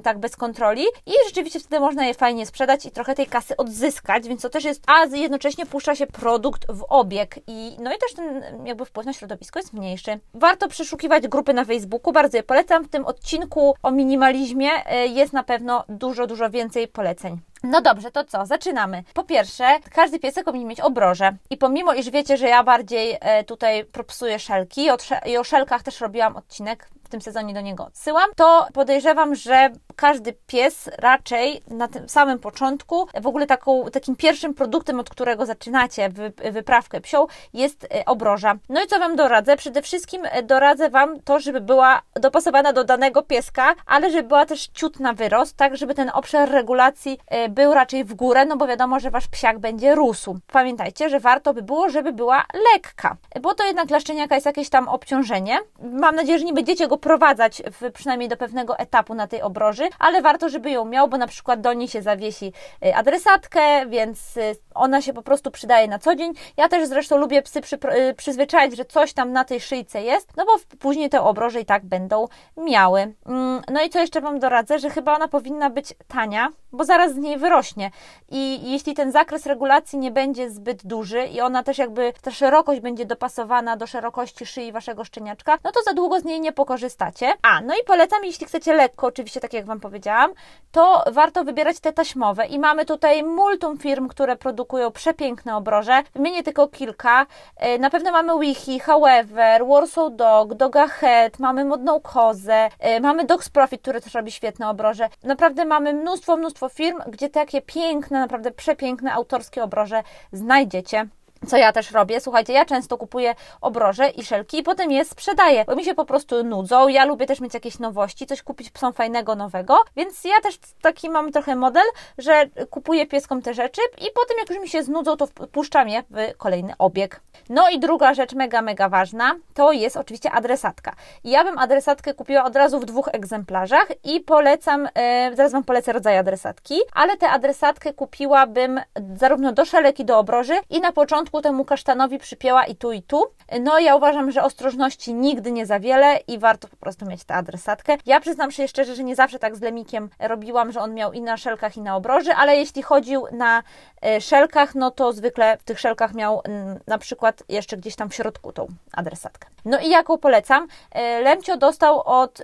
tak 0.03 0.19
bez 0.19 0.35
kontroli. 0.35 0.83
I 1.05 1.11
rzeczywiście 1.27 1.59
wtedy 1.59 1.79
można 1.79 2.05
je 2.05 2.13
fajnie 2.13 2.45
sprzedać 2.45 2.85
i 2.85 2.91
trochę 2.91 3.15
tej 3.15 3.27
kasy 3.27 3.57
odzyskać, 3.57 4.27
więc 4.27 4.41
to 4.41 4.49
też 4.49 4.63
jest, 4.63 4.83
a 4.87 5.15
jednocześnie 5.15 5.65
puszcza 5.65 5.95
się 5.95 6.07
produkt 6.07 6.65
w 6.69 6.85
obieg 6.89 7.39
i 7.47 7.77
no 7.79 7.93
i 7.93 7.97
też 7.97 8.13
ten 8.13 8.43
jakby 8.65 8.85
wpływ 8.85 9.05
na 9.05 9.13
środowisko 9.13 9.59
jest 9.59 9.73
mniejszy. 9.73 10.19
Warto 10.33 10.67
przeszukiwać 10.67 11.27
grupy 11.27 11.53
na 11.53 11.65
Facebooku, 11.65 12.13
bardzo 12.13 12.37
je 12.37 12.43
polecam. 12.43 12.83
W 12.83 12.89
tym 12.89 13.05
odcinku 13.05 13.75
o 13.83 13.91
minimalizmie 13.91 14.69
y, 14.69 15.07
jest 15.07 15.33
na 15.33 15.43
pewno 15.43 15.83
dużo, 15.89 16.27
dużo 16.27 16.49
więcej 16.49 16.87
poleceń. 16.87 17.41
No 17.65 17.81
dobrze, 17.81 18.11
to 18.11 18.23
co? 18.23 18.45
Zaczynamy. 18.45 19.03
Po 19.13 19.23
pierwsze, 19.23 19.79
każdy 19.91 20.19
piesek 20.19 20.45
powinien 20.45 20.67
mieć 20.67 20.81
obroże. 20.81 21.37
I 21.49 21.57
pomimo, 21.57 21.93
iż 21.93 22.09
wiecie, 22.09 22.37
że 22.37 22.47
ja 22.47 22.63
bardziej 22.63 23.17
e, 23.21 23.43
tutaj 23.43 23.85
propsuję 23.85 24.39
szelki 24.39 24.87
i 25.25 25.37
o 25.37 25.43
szelkach 25.43 25.83
też 25.83 26.01
robiłam 26.01 26.35
odcinek 26.35 26.89
w 27.05 27.09
tym 27.09 27.21
sezonie 27.21 27.53
do 27.53 27.61
niego 27.61 27.85
odsyłam, 27.85 28.29
to 28.35 28.67
podejrzewam, 28.73 29.35
że 29.35 29.69
każdy 29.95 30.33
pies 30.47 30.89
raczej 30.97 31.61
na 31.67 31.87
tym 31.87 32.09
samym 32.09 32.39
początku, 32.39 33.07
w 33.21 33.27
ogóle 33.27 33.47
taką, 33.47 33.85
takim 33.91 34.15
pierwszym 34.15 34.53
produktem, 34.53 34.99
od 34.99 35.09
którego 35.09 35.45
zaczynacie 35.45 36.09
wyprawkę 36.51 37.01
psią, 37.01 37.27
jest 37.53 37.83
e, 37.83 38.05
obroża. 38.05 38.55
No 38.69 38.83
i 38.83 38.87
co 38.87 38.99
Wam 38.99 39.15
doradzę? 39.15 39.57
Przede 39.57 39.81
wszystkim 39.81 40.21
e, 40.25 40.43
doradzę 40.43 40.89
Wam 40.89 41.19
to, 41.19 41.39
żeby 41.39 41.61
była 41.61 42.01
dopasowana 42.13 42.73
do 42.73 42.83
danego 42.83 43.23
pieska, 43.23 43.75
ale 43.85 44.11
żeby 44.11 44.27
była 44.27 44.45
też 44.45 44.67
ciut 44.67 44.99
na 44.99 45.13
wyrost, 45.13 45.57
tak 45.57 45.77
żeby 45.77 45.93
ten 45.93 46.11
obszar 46.13 46.51
regulacji 46.51 47.19
e, 47.27 47.49
był 47.49 47.73
raczej 47.73 48.03
w 48.03 48.13
górę, 48.13 48.45
no 48.45 48.57
bo 48.57 48.67
wiadomo, 48.67 48.99
że 48.99 49.11
Wasz 49.11 49.27
psiak 49.27 49.59
będzie 49.59 49.95
rósł. 49.95 50.39
Pamiętajcie, 50.51 51.09
że 51.09 51.19
warto 51.19 51.53
by 51.53 51.61
było, 51.61 51.89
żeby 51.89 52.13
była 52.13 52.43
lekka, 52.73 53.15
bo 53.41 53.53
to 53.53 53.63
jednak 53.63 53.87
dla 53.87 53.99
szczeniaka 53.99 54.35
jest 54.35 54.45
jakieś 54.45 54.69
tam 54.69 54.87
obciążenie. 54.87 55.59
Mam 55.81 56.15
nadzieję, 56.15 56.39
że 56.39 56.45
nie 56.45 56.53
będziecie 56.53 56.87
go 56.87 56.94
go 56.97 57.61
w, 57.71 57.91
przynajmniej 57.91 58.29
do 58.29 58.37
pewnego 58.37 58.77
etapu 58.77 59.15
na 59.15 59.27
tej 59.27 59.41
obroży, 59.41 59.83
ale 59.99 60.21
warto, 60.21 60.49
żeby 60.49 60.71
ją 60.71 60.85
miał, 60.85 61.07
bo 61.07 61.17
na 61.17 61.27
przykład 61.27 61.61
do 61.61 61.73
niej 61.73 61.87
się 61.87 62.01
zawiesi 62.01 62.53
y, 62.85 62.95
adresatkę, 62.95 63.85
więc 63.85 64.37
y, 64.37 64.55
ona 64.75 65.01
się 65.01 65.13
po 65.13 65.21
prostu 65.21 65.51
przydaje 65.51 65.87
na 65.87 65.99
co 65.99 66.15
dzień. 66.15 66.33
Ja 66.57 66.67
też 66.67 66.87
zresztą 66.87 67.17
lubię 67.17 67.41
psy 67.41 67.61
przy, 67.61 67.75
y, 67.75 68.13
przyzwyczaić, 68.13 68.75
że 68.77 68.85
coś 68.85 69.13
tam 69.13 69.31
na 69.31 69.43
tej 69.43 69.61
szyjce 69.61 70.01
jest, 70.01 70.37
no 70.37 70.45
bo 70.45 70.77
później 70.79 71.09
te 71.09 71.21
obroże 71.21 71.61
i 71.61 71.65
tak 71.65 71.85
będą 71.85 72.27
miały. 72.57 73.13
Mm, 73.25 73.61
no 73.71 73.81
i 73.81 73.89
co 73.89 73.99
jeszcze 73.99 74.21
Wam 74.21 74.39
doradzę, 74.39 74.79
że 74.79 74.89
chyba 74.89 75.15
ona 75.15 75.27
powinna 75.27 75.69
być 75.69 75.93
tania, 76.07 76.49
bo 76.71 76.83
zaraz 76.83 77.13
z 77.13 77.17
niej 77.17 77.37
wyrośnie. 77.37 77.91
I 78.29 78.71
jeśli 78.71 78.93
ten 78.93 79.11
zakres 79.11 79.45
regulacji 79.45 79.99
nie 79.99 80.11
będzie 80.11 80.49
zbyt 80.49 80.87
duży 80.87 81.25
i 81.25 81.41
ona 81.41 81.63
też 81.63 81.77
jakby 81.77 82.13
ta 82.21 82.31
szerokość 82.31 82.81
będzie 82.81 83.05
dopasowana 83.05 83.77
do 83.77 83.87
szerokości 83.87 84.45
szyi 84.45 84.71
Waszego 84.71 85.03
szczeniaczka, 85.03 85.57
no 85.63 85.71
to 85.71 85.83
za 85.83 85.93
długo 85.93 86.19
z 86.19 86.23
niej 86.23 86.41
nie 86.41 86.51
pokorzystacie 86.51 86.84
korzystacie. 86.85 87.33
A, 87.41 87.61
no 87.61 87.73
i 87.73 87.83
polecam, 87.85 88.25
jeśli 88.25 88.47
chcecie 88.47 88.73
lekko, 88.73 89.07
oczywiście 89.07 89.39
tak 89.39 89.53
jak 89.53 89.65
Wam 89.65 89.79
powiedziałam, 89.79 90.31
to 90.71 91.03
warto 91.11 91.43
wybierać 91.43 91.79
te 91.79 91.93
taśmowe 91.93 92.45
i 92.45 92.59
mamy 92.59 92.85
tutaj 92.85 93.23
multum 93.23 93.77
firm, 93.77 94.07
które 94.07 94.35
produkują 94.35 94.91
przepiękne 94.91 95.55
obroże. 95.55 96.03
Wymienię 96.13 96.43
tylko 96.43 96.67
kilka. 96.67 97.25
E, 97.57 97.79
na 97.79 97.89
pewno 97.89 98.11
mamy 98.11 98.39
Wiki, 98.39 98.79
However, 98.79 99.65
Warsaw 99.67 100.15
Dog, 100.15 100.53
Doga 100.53 100.87
Head, 100.87 101.39
mamy 101.39 101.65
Modną 101.65 101.99
Kozę, 101.99 102.69
e, 102.79 102.99
mamy 102.99 103.25
Dogs 103.25 103.49
Profit, 103.49 103.81
który 103.81 104.01
też 104.01 104.13
robi 104.13 104.31
świetne 104.31 104.69
obroże. 104.69 105.09
Naprawdę 105.23 105.65
mamy 105.65 105.93
mnóstwo, 105.93 106.37
mnóstwo 106.37 106.69
firm, 106.69 106.99
gdzie 107.07 107.29
takie 107.29 107.61
piękne, 107.61 108.19
naprawdę 108.19 108.51
przepiękne 108.51 109.13
autorskie 109.13 109.63
obroże 109.63 110.03
znajdziecie 110.31 111.07
co 111.45 111.57
ja 111.57 111.71
też 111.71 111.91
robię. 111.91 112.19
Słuchajcie, 112.19 112.53
ja 112.53 112.65
często 112.65 112.97
kupuję 112.97 113.35
obroże 113.61 114.09
i 114.09 114.23
szelki 114.23 114.57
i 114.57 114.63
potem 114.63 114.91
je 114.91 115.05
sprzedaję, 115.05 115.65
bo 115.67 115.75
mi 115.75 115.85
się 115.85 115.95
po 115.95 116.05
prostu 116.05 116.43
nudzą. 116.43 116.87
Ja 116.87 117.05
lubię 117.05 117.25
też 117.25 117.41
mieć 117.41 117.53
jakieś 117.53 117.79
nowości, 117.79 118.25
coś 118.25 118.43
kupić 118.43 118.69
psom 118.69 118.93
fajnego, 118.93 119.35
nowego, 119.35 119.77
więc 119.95 120.23
ja 120.23 120.41
też 120.43 120.59
taki 120.81 121.09
mam 121.09 121.31
trochę 121.31 121.55
model, 121.55 121.83
że 122.17 122.45
kupuję 122.69 123.07
pieskom 123.07 123.41
te 123.41 123.53
rzeczy 123.53 123.81
i 123.97 124.11
potem 124.15 124.37
jak 124.39 124.49
już 124.49 124.59
mi 124.59 124.69
się 124.69 124.83
znudzą, 124.83 125.17
to 125.17 125.27
wpuszczam 125.27 125.89
je 125.89 126.03
w 126.09 126.37
kolejny 126.37 126.73
obieg. 126.77 127.21
No 127.49 127.69
i 127.69 127.79
druga 127.79 128.13
rzecz 128.13 128.33
mega, 128.33 128.61
mega 128.61 128.89
ważna, 128.89 129.35
to 129.53 129.71
jest 129.71 129.97
oczywiście 129.97 130.31
adresatka. 130.31 130.95
Ja 131.23 131.43
bym 131.43 131.57
adresatkę 131.57 132.13
kupiła 132.13 132.43
od 132.43 132.55
razu 132.55 132.79
w 132.79 132.85
dwóch 132.85 133.09
egzemplarzach 133.13 133.87
i 134.03 134.19
polecam, 134.19 134.87
e, 134.95 135.35
zaraz 135.35 135.51
Wam 135.51 135.63
polecę 135.63 135.93
rodzaj 135.93 136.17
adresatki, 136.17 136.75
ale 136.93 137.17
tę 137.17 137.29
adresatkę 137.29 137.93
kupiłabym 137.93 138.81
zarówno 139.15 139.51
do 139.51 139.65
szelek 139.65 139.99
i 139.99 140.05
do 140.05 140.19
obroży 140.19 140.53
i 140.69 140.81
na 140.81 140.91
początku 140.91 141.34
początku 141.35 141.41
temu 141.41 141.65
kasztanowi 141.65 142.19
przypięła 142.19 142.65
i 142.65 142.75
tu, 142.75 142.91
i 142.91 143.01
tu. 143.01 143.23
No 143.61 143.79
ja 143.79 143.95
uważam, 143.95 144.31
że 144.31 144.43
ostrożności 144.43 145.13
nigdy 145.13 145.51
nie 145.51 145.65
za 145.65 145.79
wiele 145.79 146.19
i 146.27 146.39
warto 146.39 146.67
po 146.67 146.75
prostu 146.75 147.05
mieć 147.05 147.23
tę 147.23 147.33
adresatkę. 147.33 147.97
Ja 148.05 148.19
przyznam 148.19 148.51
się 148.51 148.67
szczerze, 148.67 148.95
że 148.95 149.03
nie 149.03 149.15
zawsze 149.15 149.39
tak 149.39 149.55
z 149.55 149.61
Lemikiem 149.61 150.09
robiłam, 150.19 150.71
że 150.71 150.79
on 150.79 150.93
miał 150.93 151.13
i 151.13 151.21
na 151.21 151.37
szelkach, 151.37 151.77
i 151.77 151.81
na 151.81 151.95
obroży, 151.95 152.33
ale 152.33 152.55
jeśli 152.55 152.81
chodził 152.81 153.25
na 153.31 153.63
e, 154.01 154.21
szelkach, 154.21 154.75
no 154.75 154.91
to 154.91 155.13
zwykle 155.13 155.57
w 155.57 155.63
tych 155.63 155.79
szelkach 155.79 156.13
miał 156.13 156.41
na 156.87 156.97
przykład 156.97 157.43
jeszcze 157.49 157.77
gdzieś 157.77 157.95
tam 157.95 158.09
w 158.09 158.15
środku 158.15 158.51
tą 158.51 158.67
adresatkę. 158.93 159.47
No 159.65 159.79
i 159.79 159.89
jaką 159.89 160.17
polecam? 160.17 160.67
E, 160.91 161.21
Lemcio 161.21 161.57
dostał 161.57 162.01
od 162.05 162.39
e, 162.39 162.43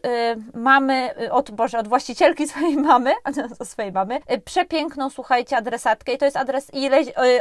mamy, 0.53 1.13
od 1.31 1.51
Boże, 1.51 1.79
od 1.79 1.87
właścicielki 1.87 2.47
swojej 2.51 2.77
mamy, 2.77 3.13
swojej 3.63 3.91
mamy, 3.91 4.19
przepiękną, 4.45 5.09
słuchajcie, 5.09 5.57
adresatkę 5.57 6.13
i 6.13 6.17
to 6.17 6.25
jest 6.25 6.37
adres, 6.37 6.71
i 6.73 6.89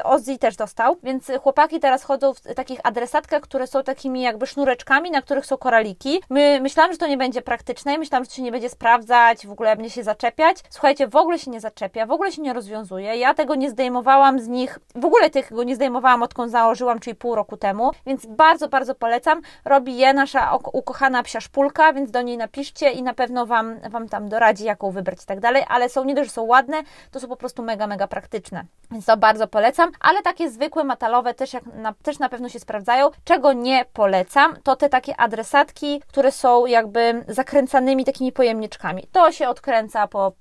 Ozzy 0.04 0.38
też 0.38 0.56
dostał, 0.56 0.96
więc 1.02 1.29
chłopaki 1.38 1.80
teraz 1.80 2.02
chodzą 2.02 2.34
w 2.34 2.40
takich 2.40 2.80
adresatkach, 2.84 3.42
które 3.42 3.66
są 3.66 3.82
takimi 3.82 4.22
jakby 4.22 4.46
sznureczkami, 4.46 5.10
na 5.10 5.22
których 5.22 5.46
są 5.46 5.56
koraliki. 5.56 6.22
My 6.30 6.60
myślałam, 6.62 6.92
że 6.92 6.98
to 6.98 7.06
nie 7.06 7.16
będzie 7.16 7.42
praktyczne, 7.42 7.98
myślałam, 7.98 8.24
że 8.24 8.30
to 8.30 8.36
się 8.36 8.42
nie 8.42 8.52
będzie 8.52 8.68
sprawdzać, 8.70 9.46
w 9.46 9.52
ogóle 9.52 9.76
mnie 9.76 9.90
się 9.90 10.02
zaczepiać. 10.02 10.56
Słuchajcie, 10.70 11.08
w 11.08 11.16
ogóle 11.16 11.38
się 11.38 11.50
nie 11.50 11.60
zaczepia, 11.60 12.06
w 12.06 12.12
ogóle 12.12 12.32
się 12.32 12.42
nie 12.42 12.52
rozwiązuje. 12.52 13.16
Ja 13.16 13.34
tego 13.34 13.54
nie 13.54 13.70
zdejmowałam 13.70 14.40
z 14.40 14.48
nich, 14.48 14.78
w 14.94 15.04
ogóle 15.04 15.30
tego 15.30 15.64
nie 15.64 15.76
zdejmowałam 15.76 16.22
odkąd 16.22 16.52
założyłam, 16.52 17.00
czyli 17.00 17.16
pół 17.16 17.34
roku 17.34 17.56
temu, 17.56 17.90
więc 18.06 18.26
bardzo, 18.26 18.68
bardzo 18.68 18.94
polecam. 18.94 19.40
Robi 19.64 19.96
je 19.96 20.14
nasza 20.14 20.58
ukochana 20.72 21.22
psia 21.22 21.40
szpulka, 21.40 21.92
więc 21.92 22.10
do 22.10 22.22
niej 22.22 22.36
napiszcie 22.36 22.90
i 22.90 23.02
na 23.02 23.14
pewno 23.14 23.46
Wam, 23.46 23.80
wam 23.90 24.08
tam 24.08 24.28
doradzi, 24.28 24.64
jaką 24.64 24.90
wybrać 24.90 25.22
i 25.22 25.26
tak 25.26 25.40
dalej, 25.40 25.64
ale 25.68 25.88
są 25.88 26.04
nie 26.04 26.14
dość, 26.14 26.28
że 26.28 26.34
są 26.34 26.42
ładne, 26.42 26.82
to 27.10 27.20
są 27.20 27.28
po 27.28 27.36
prostu 27.36 27.62
mega, 27.62 27.86
mega 27.86 28.06
praktyczne. 28.06 28.64
Więc 28.90 29.06
to 29.06 29.16
bardzo 29.16 29.48
polecam, 29.48 29.90
ale 30.00 30.22
takie 30.22 30.50
zwykłe 30.50 30.84
metalowe 31.20 31.34
też, 31.34 31.52
jak 31.52 31.66
na, 31.66 31.94
też 32.02 32.18
na 32.18 32.28
pewno 32.28 32.48
się 32.48 32.60
sprawdzają. 32.60 33.10
Czego 33.24 33.52
nie 33.52 33.84
polecam, 33.92 34.56
to 34.62 34.76
te 34.76 34.88
takie 34.88 35.16
adresatki, 35.16 36.00
które 36.08 36.32
są 36.32 36.66
jakby 36.66 37.24
zakręcanymi 37.28 38.04
takimi 38.04 38.32
pojemniczkami. 38.32 39.06
To 39.12 39.32
się 39.32 39.48
odkręca 39.48 40.08
po 40.08 40.32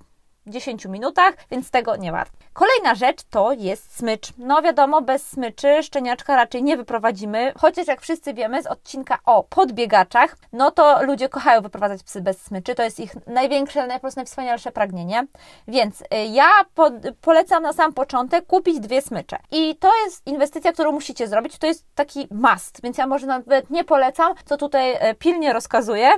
10 0.48 0.86
minutach, 0.86 1.34
więc 1.52 1.72
tego 1.72 1.96
nie 1.96 2.12
warto. 2.12 2.38
Kolejna 2.54 2.96
rzecz 2.96 3.24
to 3.30 3.52
jest 3.52 3.98
smycz. 3.98 4.34
No 4.38 4.62
wiadomo, 4.62 5.02
bez 5.02 5.28
smyczy 5.28 5.84
szczeniaczka 5.84 6.36
raczej 6.36 6.64
nie 6.64 6.78
wyprowadzimy, 6.78 7.54
chociaż 7.58 7.88
jak 7.88 8.02
wszyscy 8.02 8.34
wiemy 8.34 8.64
z 8.64 8.68
odcinka 8.68 9.18
o 9.26 9.44
podbiegaczach, 9.44 10.38
no 10.54 10.72
to 10.72 11.04
ludzie 11.04 11.30
kochają 11.30 11.62
wyprowadzać 11.62 12.04
psy 12.04 12.22
bez 12.22 12.42
smyczy, 12.42 12.76
to 12.76 12.84
jest 12.84 13.00
ich 13.00 13.28
największe, 13.28 13.88
najprostsze, 13.88 14.20
najwspanialsze 14.20 14.72
pragnienie. 14.72 15.28
Więc 15.68 16.02
y, 16.02 16.06
ja 16.32 16.50
po, 16.76 16.92
polecam 17.22 17.64
na 17.64 17.74
sam 17.74 17.94
początek 17.94 18.46
kupić 18.46 18.80
dwie 18.80 19.02
smycze. 19.02 19.38
I 19.52 19.76
to 19.76 19.92
jest 20.06 20.28
inwestycja, 20.28 20.74
którą 20.74 20.92
musicie 20.92 21.28
zrobić, 21.28 21.58
to 21.58 21.68
jest 21.68 21.86
taki 21.96 22.28
must, 22.32 22.82
więc 22.84 22.98
ja 22.98 23.08
może 23.08 23.28
nawet 23.28 23.70
nie 23.70 23.84
polecam, 23.84 24.34
co 24.46 24.58
tutaj 24.58 24.94
y, 24.94 25.16
pilnie 25.16 25.54
rozkazuję, 25.54 26.10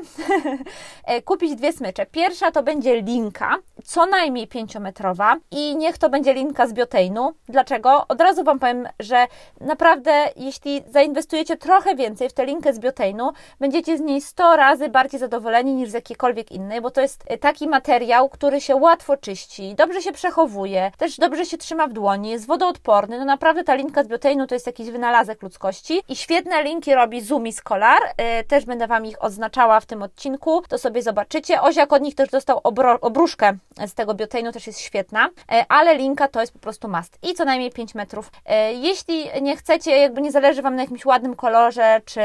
y, 1.18 1.22
kupić 1.22 1.56
dwie 1.56 1.74
smycze. 1.74 2.06
Pierwsza 2.06 2.52
to 2.52 2.64
będzie 2.64 3.02
linka, 3.02 3.58
co 3.86 4.06
najmniej 4.12 4.48
5-metrowa 4.48 5.36
i 5.52 5.76
niech 5.76 5.98
to 5.98 6.10
będzie 6.10 6.34
linka 6.34 6.68
z 6.68 6.74
bioteinu. 6.74 7.34
Dlaczego? 7.50 8.06
Od 8.08 8.22
razu 8.22 8.44
Wam 8.44 8.60
powiem, 8.60 8.88
że 9.00 9.28
naprawdę 9.62 10.12
jeśli 10.36 10.84
zainwestujecie 10.90 11.58
trochę 11.58 11.96
więcej 11.96 12.30
w 12.30 12.34
tę 12.34 12.46
linkę 12.46 12.74
z 12.74 12.80
bioteinu, 12.80 13.32
będziecie 13.60 13.98
z 13.98 14.02
niej 14.02 14.22
100 14.22 14.56
razy 14.56 14.90
bardziej 14.90 15.20
zadowoleni 15.20 15.74
niż 15.74 15.90
z 15.90 15.94
jakiejkolwiek 15.94 16.52
innej, 16.52 16.82
bo 16.82 16.92
to 16.92 17.02
jest 17.02 17.24
taki 17.42 17.68
materiał, 17.68 18.30
który 18.30 18.62
się 18.62 18.76
łatwo 18.76 19.18
czyści, 19.18 19.76
dobrze 19.76 20.02
się 20.02 20.12
przechowuje, 20.12 20.92
też 20.98 21.18
dobrze 21.18 21.46
się 21.46 21.58
trzyma 21.58 21.88
w 21.88 21.94
dłoni, 21.94 22.30
jest 22.30 22.48
wodoodporny. 22.48 23.20
No 23.20 23.26
naprawdę 23.26 23.64
ta 23.64 23.76
linka 23.76 24.04
z 24.04 24.08
bioteinu 24.08 24.48
to 24.48 24.56
jest 24.56 24.68
jakiś 24.68 24.90
wynalazek 24.90 25.42
ludzkości 25.42 26.02
i 26.10 26.16
świetne 26.16 26.64
linki 26.64 26.96
robi 26.96 27.22
Zumi 27.22 27.54
Scholar. 27.54 28.00
E, 28.18 28.44
też 28.44 28.66
będę 28.66 28.88
Wam 28.88 29.06
ich 29.06 29.24
oznaczała 29.24 29.80
w 29.80 29.86
tym 29.86 30.04
odcinku, 30.04 30.62
to 30.70 30.78
sobie 30.78 31.04
zobaczycie. 31.04 31.62
Oziak 31.62 31.94
od 31.94 32.02
nich 32.02 32.16
też 32.16 32.30
dostał 32.30 32.62
obruszkę 33.02 33.54
z 33.88 33.94
tego 34.02 34.14
bioteinu, 34.14 34.52
też 34.52 34.68
jest 34.68 34.80
świetna, 34.80 35.30
e, 35.52 35.66
ale 35.70 35.96
linka 35.96 36.28
to 36.28 36.42
jest 36.42 36.54
po 36.54 36.60
prostu 36.60 36.88
must 36.88 37.18
i 37.24 37.34
co 37.34 37.46
najmniej 37.46 37.72
5 37.72 37.96
metrów. 37.96 38.32
E, 38.46 38.74
jeśli 38.74 39.30
nie 39.42 39.58
chcecie, 39.58 39.98
jakby 39.98 40.22
nie 40.22 40.32
zależy 40.32 40.62
Wam 40.62 40.76
na 40.76 40.82
jakimś 40.82 41.06
ładnym 41.06 41.36
kolorze 41.36 42.02
czy 42.06 42.22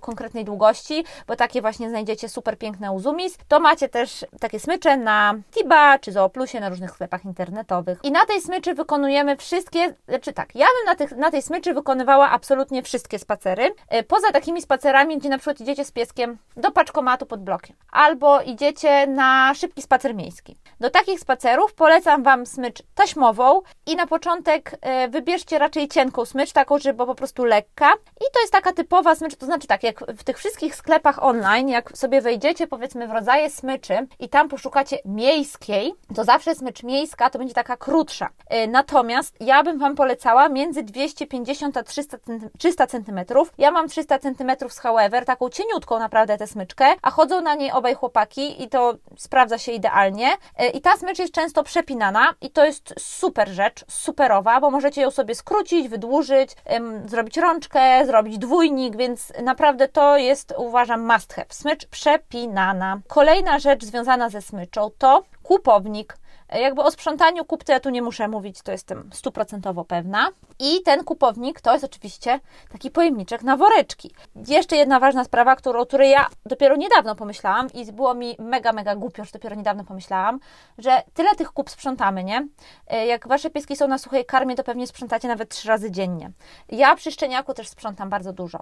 konkretnej 0.00 0.44
długości, 0.44 1.04
bo 1.26 1.36
takie 1.36 1.60
właśnie 1.60 1.88
znajdziecie 1.88 2.28
super 2.28 2.58
piękne 2.58 2.92
u 2.92 3.00
Zumis, 3.00 3.38
to 3.48 3.60
macie 3.60 3.88
też 3.88 4.26
takie 4.40 4.60
smycze 4.60 4.96
na 4.96 5.34
Tiba 5.50 5.98
czy 5.98 6.12
Zooplusie 6.12 6.60
na 6.60 6.68
różnych 6.68 6.90
sklepach 6.90 7.24
internetowych. 7.24 7.98
I 8.02 8.12
na 8.12 8.26
tej 8.26 8.40
smyczy 8.40 8.74
wykonujemy 8.74 9.36
wszystkie, 9.36 9.94
znaczy 10.08 10.32
tak, 10.32 10.54
ja 10.54 10.66
bym 10.66 10.86
na, 10.86 10.94
tych, 10.94 11.16
na 11.16 11.30
tej 11.30 11.42
smyczy 11.42 11.74
wykonywała 11.74 12.30
absolutnie 12.30 12.82
wszystkie 12.82 13.18
spacery, 13.18 13.74
e, 13.88 14.02
poza 14.02 14.32
takimi 14.32 14.62
spacerami, 14.62 15.18
gdzie 15.18 15.28
na 15.28 15.38
przykład 15.38 15.60
idziecie 15.60 15.84
z 15.84 15.92
pieskiem 15.92 16.38
do 16.56 16.70
paczkomatu 16.70 17.26
pod 17.26 17.40
blokiem, 17.40 17.76
albo 17.92 18.40
idziecie 18.40 19.06
na 19.06 19.54
szybki 19.54 19.82
spacer 19.82 20.14
miejski. 20.14 20.56
Do 20.80 20.90
takich 20.90 21.11
spacerów 21.18 21.74
polecam 21.74 22.22
Wam 22.22 22.46
smycz 22.46 22.82
taśmową 22.94 23.62
i 23.86 23.96
na 23.96 24.06
początek 24.06 24.78
e, 24.80 25.08
wybierzcie 25.08 25.58
raczej 25.58 25.88
cienką 25.88 26.24
smycz, 26.24 26.52
taką, 26.52 26.78
żeby 26.78 27.06
po 27.06 27.14
prostu 27.14 27.44
lekka. 27.44 27.92
I 27.94 28.24
to 28.32 28.40
jest 28.40 28.52
taka 28.52 28.72
typowa 28.72 29.14
smycz, 29.14 29.36
to 29.36 29.46
znaczy 29.46 29.66
tak, 29.66 29.82
jak 29.82 30.00
w 30.00 30.24
tych 30.24 30.38
wszystkich 30.38 30.74
sklepach 30.74 31.22
online, 31.22 31.68
jak 31.68 31.98
sobie 31.98 32.20
wejdziecie 32.20 32.66
powiedzmy 32.66 33.08
w 33.08 33.10
rodzaje 33.10 33.50
smyczy 33.50 34.06
i 34.18 34.28
tam 34.28 34.48
poszukacie 34.48 34.98
miejskiej, 35.04 35.94
to 36.14 36.24
zawsze 36.24 36.54
smycz 36.54 36.82
miejska 36.82 37.30
to 37.30 37.38
będzie 37.38 37.54
taka 37.54 37.76
krótsza. 37.76 38.28
E, 38.46 38.66
natomiast 38.66 39.36
ja 39.40 39.62
bym 39.62 39.78
Wam 39.78 39.94
polecała 39.94 40.48
między 40.48 40.82
250 40.82 41.76
a 41.76 41.82
300, 41.82 42.18
300 42.58 42.86
cm. 42.86 43.20
Ja 43.58 43.70
mam 43.70 43.88
300 43.88 44.18
cm 44.18 44.50
z 44.68 44.78
however, 44.78 45.24
taką 45.24 45.50
cieniutką 45.50 45.98
naprawdę 45.98 46.38
tę 46.38 46.46
smyczkę, 46.46 46.86
a 47.02 47.10
chodzą 47.10 47.40
na 47.40 47.54
niej 47.54 47.72
obaj 47.72 47.94
chłopaki 47.94 48.62
i 48.62 48.68
to 48.68 48.94
sprawdza 49.16 49.58
się 49.58 49.72
idealnie. 49.72 50.28
E, 50.56 50.68
I 50.68 50.80
ta 50.80 50.96
smycz 51.02 51.18
jest 51.18 51.34
często 51.34 51.64
przepinana 51.64 52.34
i 52.40 52.50
to 52.50 52.64
jest 52.64 52.94
super 52.98 53.48
rzecz, 53.48 53.84
superowa, 53.88 54.60
bo 54.60 54.70
możecie 54.70 55.00
ją 55.00 55.10
sobie 55.10 55.34
skrócić, 55.34 55.88
wydłużyć, 55.88 56.50
ym, 56.76 57.08
zrobić 57.08 57.36
rączkę, 57.36 58.06
zrobić 58.06 58.38
dwójnik, 58.38 58.96
więc 58.96 59.32
naprawdę 59.42 59.88
to 59.88 60.16
jest, 60.16 60.54
uważam, 60.56 61.12
must 61.12 61.32
have. 61.32 61.46
Smycz 61.48 61.86
przepinana. 61.86 63.00
Kolejna 63.08 63.58
rzecz 63.58 63.84
związana 63.84 64.28
ze 64.28 64.42
smyczą 64.42 64.90
to 64.98 65.22
kupownik. 65.42 66.16
Jakby 66.60 66.82
o 66.82 66.90
sprzątaniu 66.90 67.44
kupcy 67.44 67.72
ja 67.72 67.80
tu 67.80 67.90
nie 67.90 68.02
muszę 68.02 68.28
mówić, 68.28 68.62
to 68.62 68.72
jestem 68.72 69.10
stuprocentowo 69.12 69.84
pewna. 69.84 70.28
I 70.58 70.82
ten 70.82 71.04
kupownik 71.04 71.60
to 71.60 71.72
jest 71.72 71.84
oczywiście 71.84 72.40
taki 72.72 72.90
pojemniczek 72.90 73.42
na 73.42 73.56
woreczki. 73.56 74.10
Jeszcze 74.48 74.76
jedna 74.76 75.00
ważna 75.00 75.24
sprawa, 75.24 75.56
którą, 75.56 75.80
o 75.80 75.86
której 75.86 76.10
ja 76.10 76.26
dopiero 76.46 76.76
niedawno 76.76 77.14
pomyślałam 77.14 77.68
i 77.74 77.92
było 77.92 78.14
mi 78.14 78.36
mega, 78.38 78.72
mega 78.72 78.96
głupio, 78.96 79.24
że 79.24 79.30
dopiero 79.32 79.56
niedawno 79.56 79.84
pomyślałam, 79.84 80.40
że 80.78 81.02
tyle 81.14 81.34
tych 81.34 81.52
kup 81.52 81.70
sprzątamy, 81.70 82.24
nie? 82.24 82.48
E, 82.86 83.06
jak 83.06 83.28
Wasze 83.28 83.50
pieski 83.50 83.76
są 83.76 83.88
na 83.88 83.98
suchej 83.98 84.24
karmie, 84.24 84.56
to 84.56 84.64
pewnie 84.64 84.86
sprzątacie 84.86 85.28
nawet 85.28 85.48
trzy 85.48 85.68
razy 85.68 85.90
dziennie. 85.90 86.30
Ja 86.68 86.96
przy 86.96 87.10
szczeniaku 87.10 87.54
też 87.54 87.68
sprzątam 87.68 88.10
bardzo 88.10 88.32
dużo. 88.32 88.58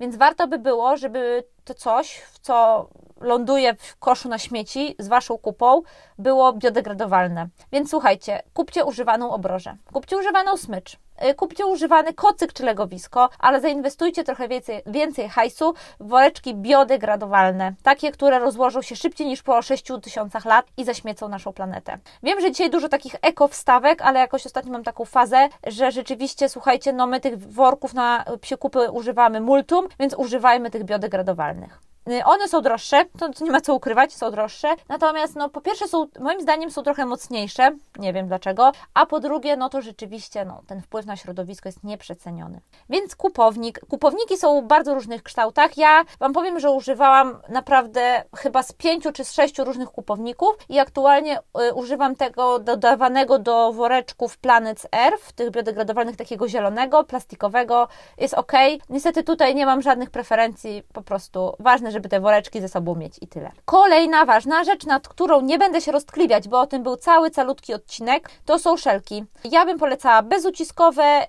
Więc 0.00 0.16
warto 0.16 0.48
by 0.48 0.58
było, 0.58 0.96
żeby 0.96 1.44
to 1.64 1.74
coś, 1.74 2.22
co 2.42 2.88
ląduje 3.20 3.74
w 3.74 3.96
koszu 3.96 4.28
na 4.28 4.38
śmieci 4.38 4.94
z 4.98 5.08
Waszą 5.08 5.38
kupą, 5.38 5.82
było 6.18 6.52
biodegradowalne. 6.52 7.48
Więc 7.72 7.90
słuchajcie, 7.90 8.42
kupcie 8.54 8.84
używaną 8.84 9.30
obrożę, 9.32 9.76
kupcie 9.92 10.16
używaną 10.16 10.56
smycz, 10.56 10.98
kupcie 11.36 11.66
używany 11.66 12.14
kocyk 12.14 12.52
czy 12.52 12.64
legowisko, 12.64 13.30
ale 13.38 13.60
zainwestujcie 13.60 14.24
trochę 14.24 14.48
więcej, 14.48 14.82
więcej 14.86 15.28
hajsu 15.28 15.74
w 16.00 16.08
woreczki 16.08 16.54
biodegradowalne, 16.54 17.74
takie, 17.82 18.12
które 18.12 18.38
rozłożą 18.38 18.82
się 18.82 18.96
szybciej 18.96 19.26
niż 19.26 19.42
po 19.42 19.62
6 19.62 19.84
tysiącach 20.02 20.44
lat 20.44 20.66
i 20.76 20.84
zaśmiecą 20.84 21.28
naszą 21.28 21.52
planetę. 21.52 21.98
Wiem, 22.22 22.40
że 22.40 22.50
dzisiaj 22.50 22.70
dużo 22.70 22.88
takich 22.88 23.14
eko-wstawek, 23.22 24.02
ale 24.02 24.20
jakoś 24.20 24.46
ostatnio 24.46 24.72
mam 24.72 24.84
taką 24.84 25.04
fazę, 25.04 25.48
że 25.66 25.92
rzeczywiście, 25.92 26.48
słuchajcie, 26.48 26.92
no 26.92 27.06
my 27.06 27.20
tych 27.20 27.38
worków 27.38 27.94
na 27.94 28.24
psie 28.40 28.56
kupy 28.56 28.90
używamy 28.90 29.40
multum, 29.40 29.88
więc 30.00 30.14
używajmy 30.14 30.70
tych 30.70 30.84
biodegradowalnych. 30.84 31.93
Y, 32.10 32.24
one 32.24 32.48
są 32.48 32.60
droższe, 32.60 33.04
to, 33.18 33.28
to, 33.28 33.44
nie 33.44 33.50
ma 33.50 33.60
co 33.60 33.74
ukrywać, 33.74 34.12
są 34.12 34.30
droższe. 34.30 34.74
Natomiast, 34.88 35.36
no, 35.36 35.48
po 35.48 35.60
pierwsze, 35.60 35.88
są, 35.88 36.06
moim 36.20 36.40
zdaniem, 36.40 36.70
są 36.70 36.82
trochę 36.82 37.06
mocniejsze, 37.06 37.70
nie 37.98 38.12
wiem 38.12 38.28
dlaczego. 38.28 38.72
A 38.94 39.06
po 39.06 39.20
drugie, 39.20 39.56
no 39.56 39.68
to 39.68 39.82
rzeczywiście, 39.82 40.44
no, 40.44 40.62
ten 40.66 40.82
wpływ 40.82 41.06
na 41.06 41.16
środowisko 41.16 41.68
jest 41.68 41.84
nieprzeceniony. 41.84 42.60
Więc 42.90 43.16
kupownik. 43.16 43.80
Kupowniki 43.88 44.36
są 44.36 44.62
w 44.62 44.64
bardzo 44.64 44.94
różnych 44.94 45.22
kształtach. 45.22 45.78
Ja 45.78 46.04
Wam 46.20 46.32
powiem, 46.32 46.60
że 46.60 46.70
używałam 46.70 47.38
naprawdę 47.48 48.22
chyba 48.36 48.62
z 48.62 48.72
pięciu 48.72 49.12
czy 49.12 49.24
z 49.24 49.32
sześciu 49.32 49.64
różnych 49.64 49.88
kupowników 49.88 50.56
i 50.68 50.78
aktualnie 50.78 51.38
y, 51.38 51.74
używam 51.74 52.16
tego 52.16 52.58
dodawanego 52.58 53.38
do 53.38 53.72
woreczków 53.72 54.38
Planet 54.38 54.86
Earth, 54.92 55.32
tych 55.32 55.50
biodegradowalnych, 55.50 56.16
takiego 56.16 56.48
zielonego, 56.48 57.04
plastikowego. 57.04 57.88
Jest 58.18 58.34
ok. 58.34 58.52
Niestety 58.90 59.22
tutaj 59.22 59.54
nie 59.54 59.66
mam 59.66 59.82
żadnych 59.82 60.10
preferencji, 60.10 60.82
po 60.92 61.02
prostu 61.02 61.56
ważne, 61.58 61.93
żeby 61.94 62.08
te 62.08 62.20
woreczki 62.20 62.60
ze 62.60 62.68
sobą 62.68 62.94
mieć 62.94 63.12
i 63.20 63.26
tyle. 63.26 63.50
Kolejna 63.64 64.24
ważna 64.24 64.64
rzecz, 64.64 64.86
nad 64.86 65.08
którą 65.08 65.40
nie 65.40 65.58
będę 65.58 65.80
się 65.80 65.92
roztkliwiać, 65.92 66.48
bo 66.48 66.60
o 66.60 66.66
tym 66.66 66.82
był 66.82 66.96
cały 66.96 67.30
calutki 67.30 67.74
odcinek, 67.74 68.30
to 68.44 68.58
są 68.58 68.76
szelki. 68.76 69.24
Ja 69.44 69.64
bym 69.66 69.78
polecała 69.78 70.22
bezuciskowe. 70.22 71.22
Y, 71.22 71.26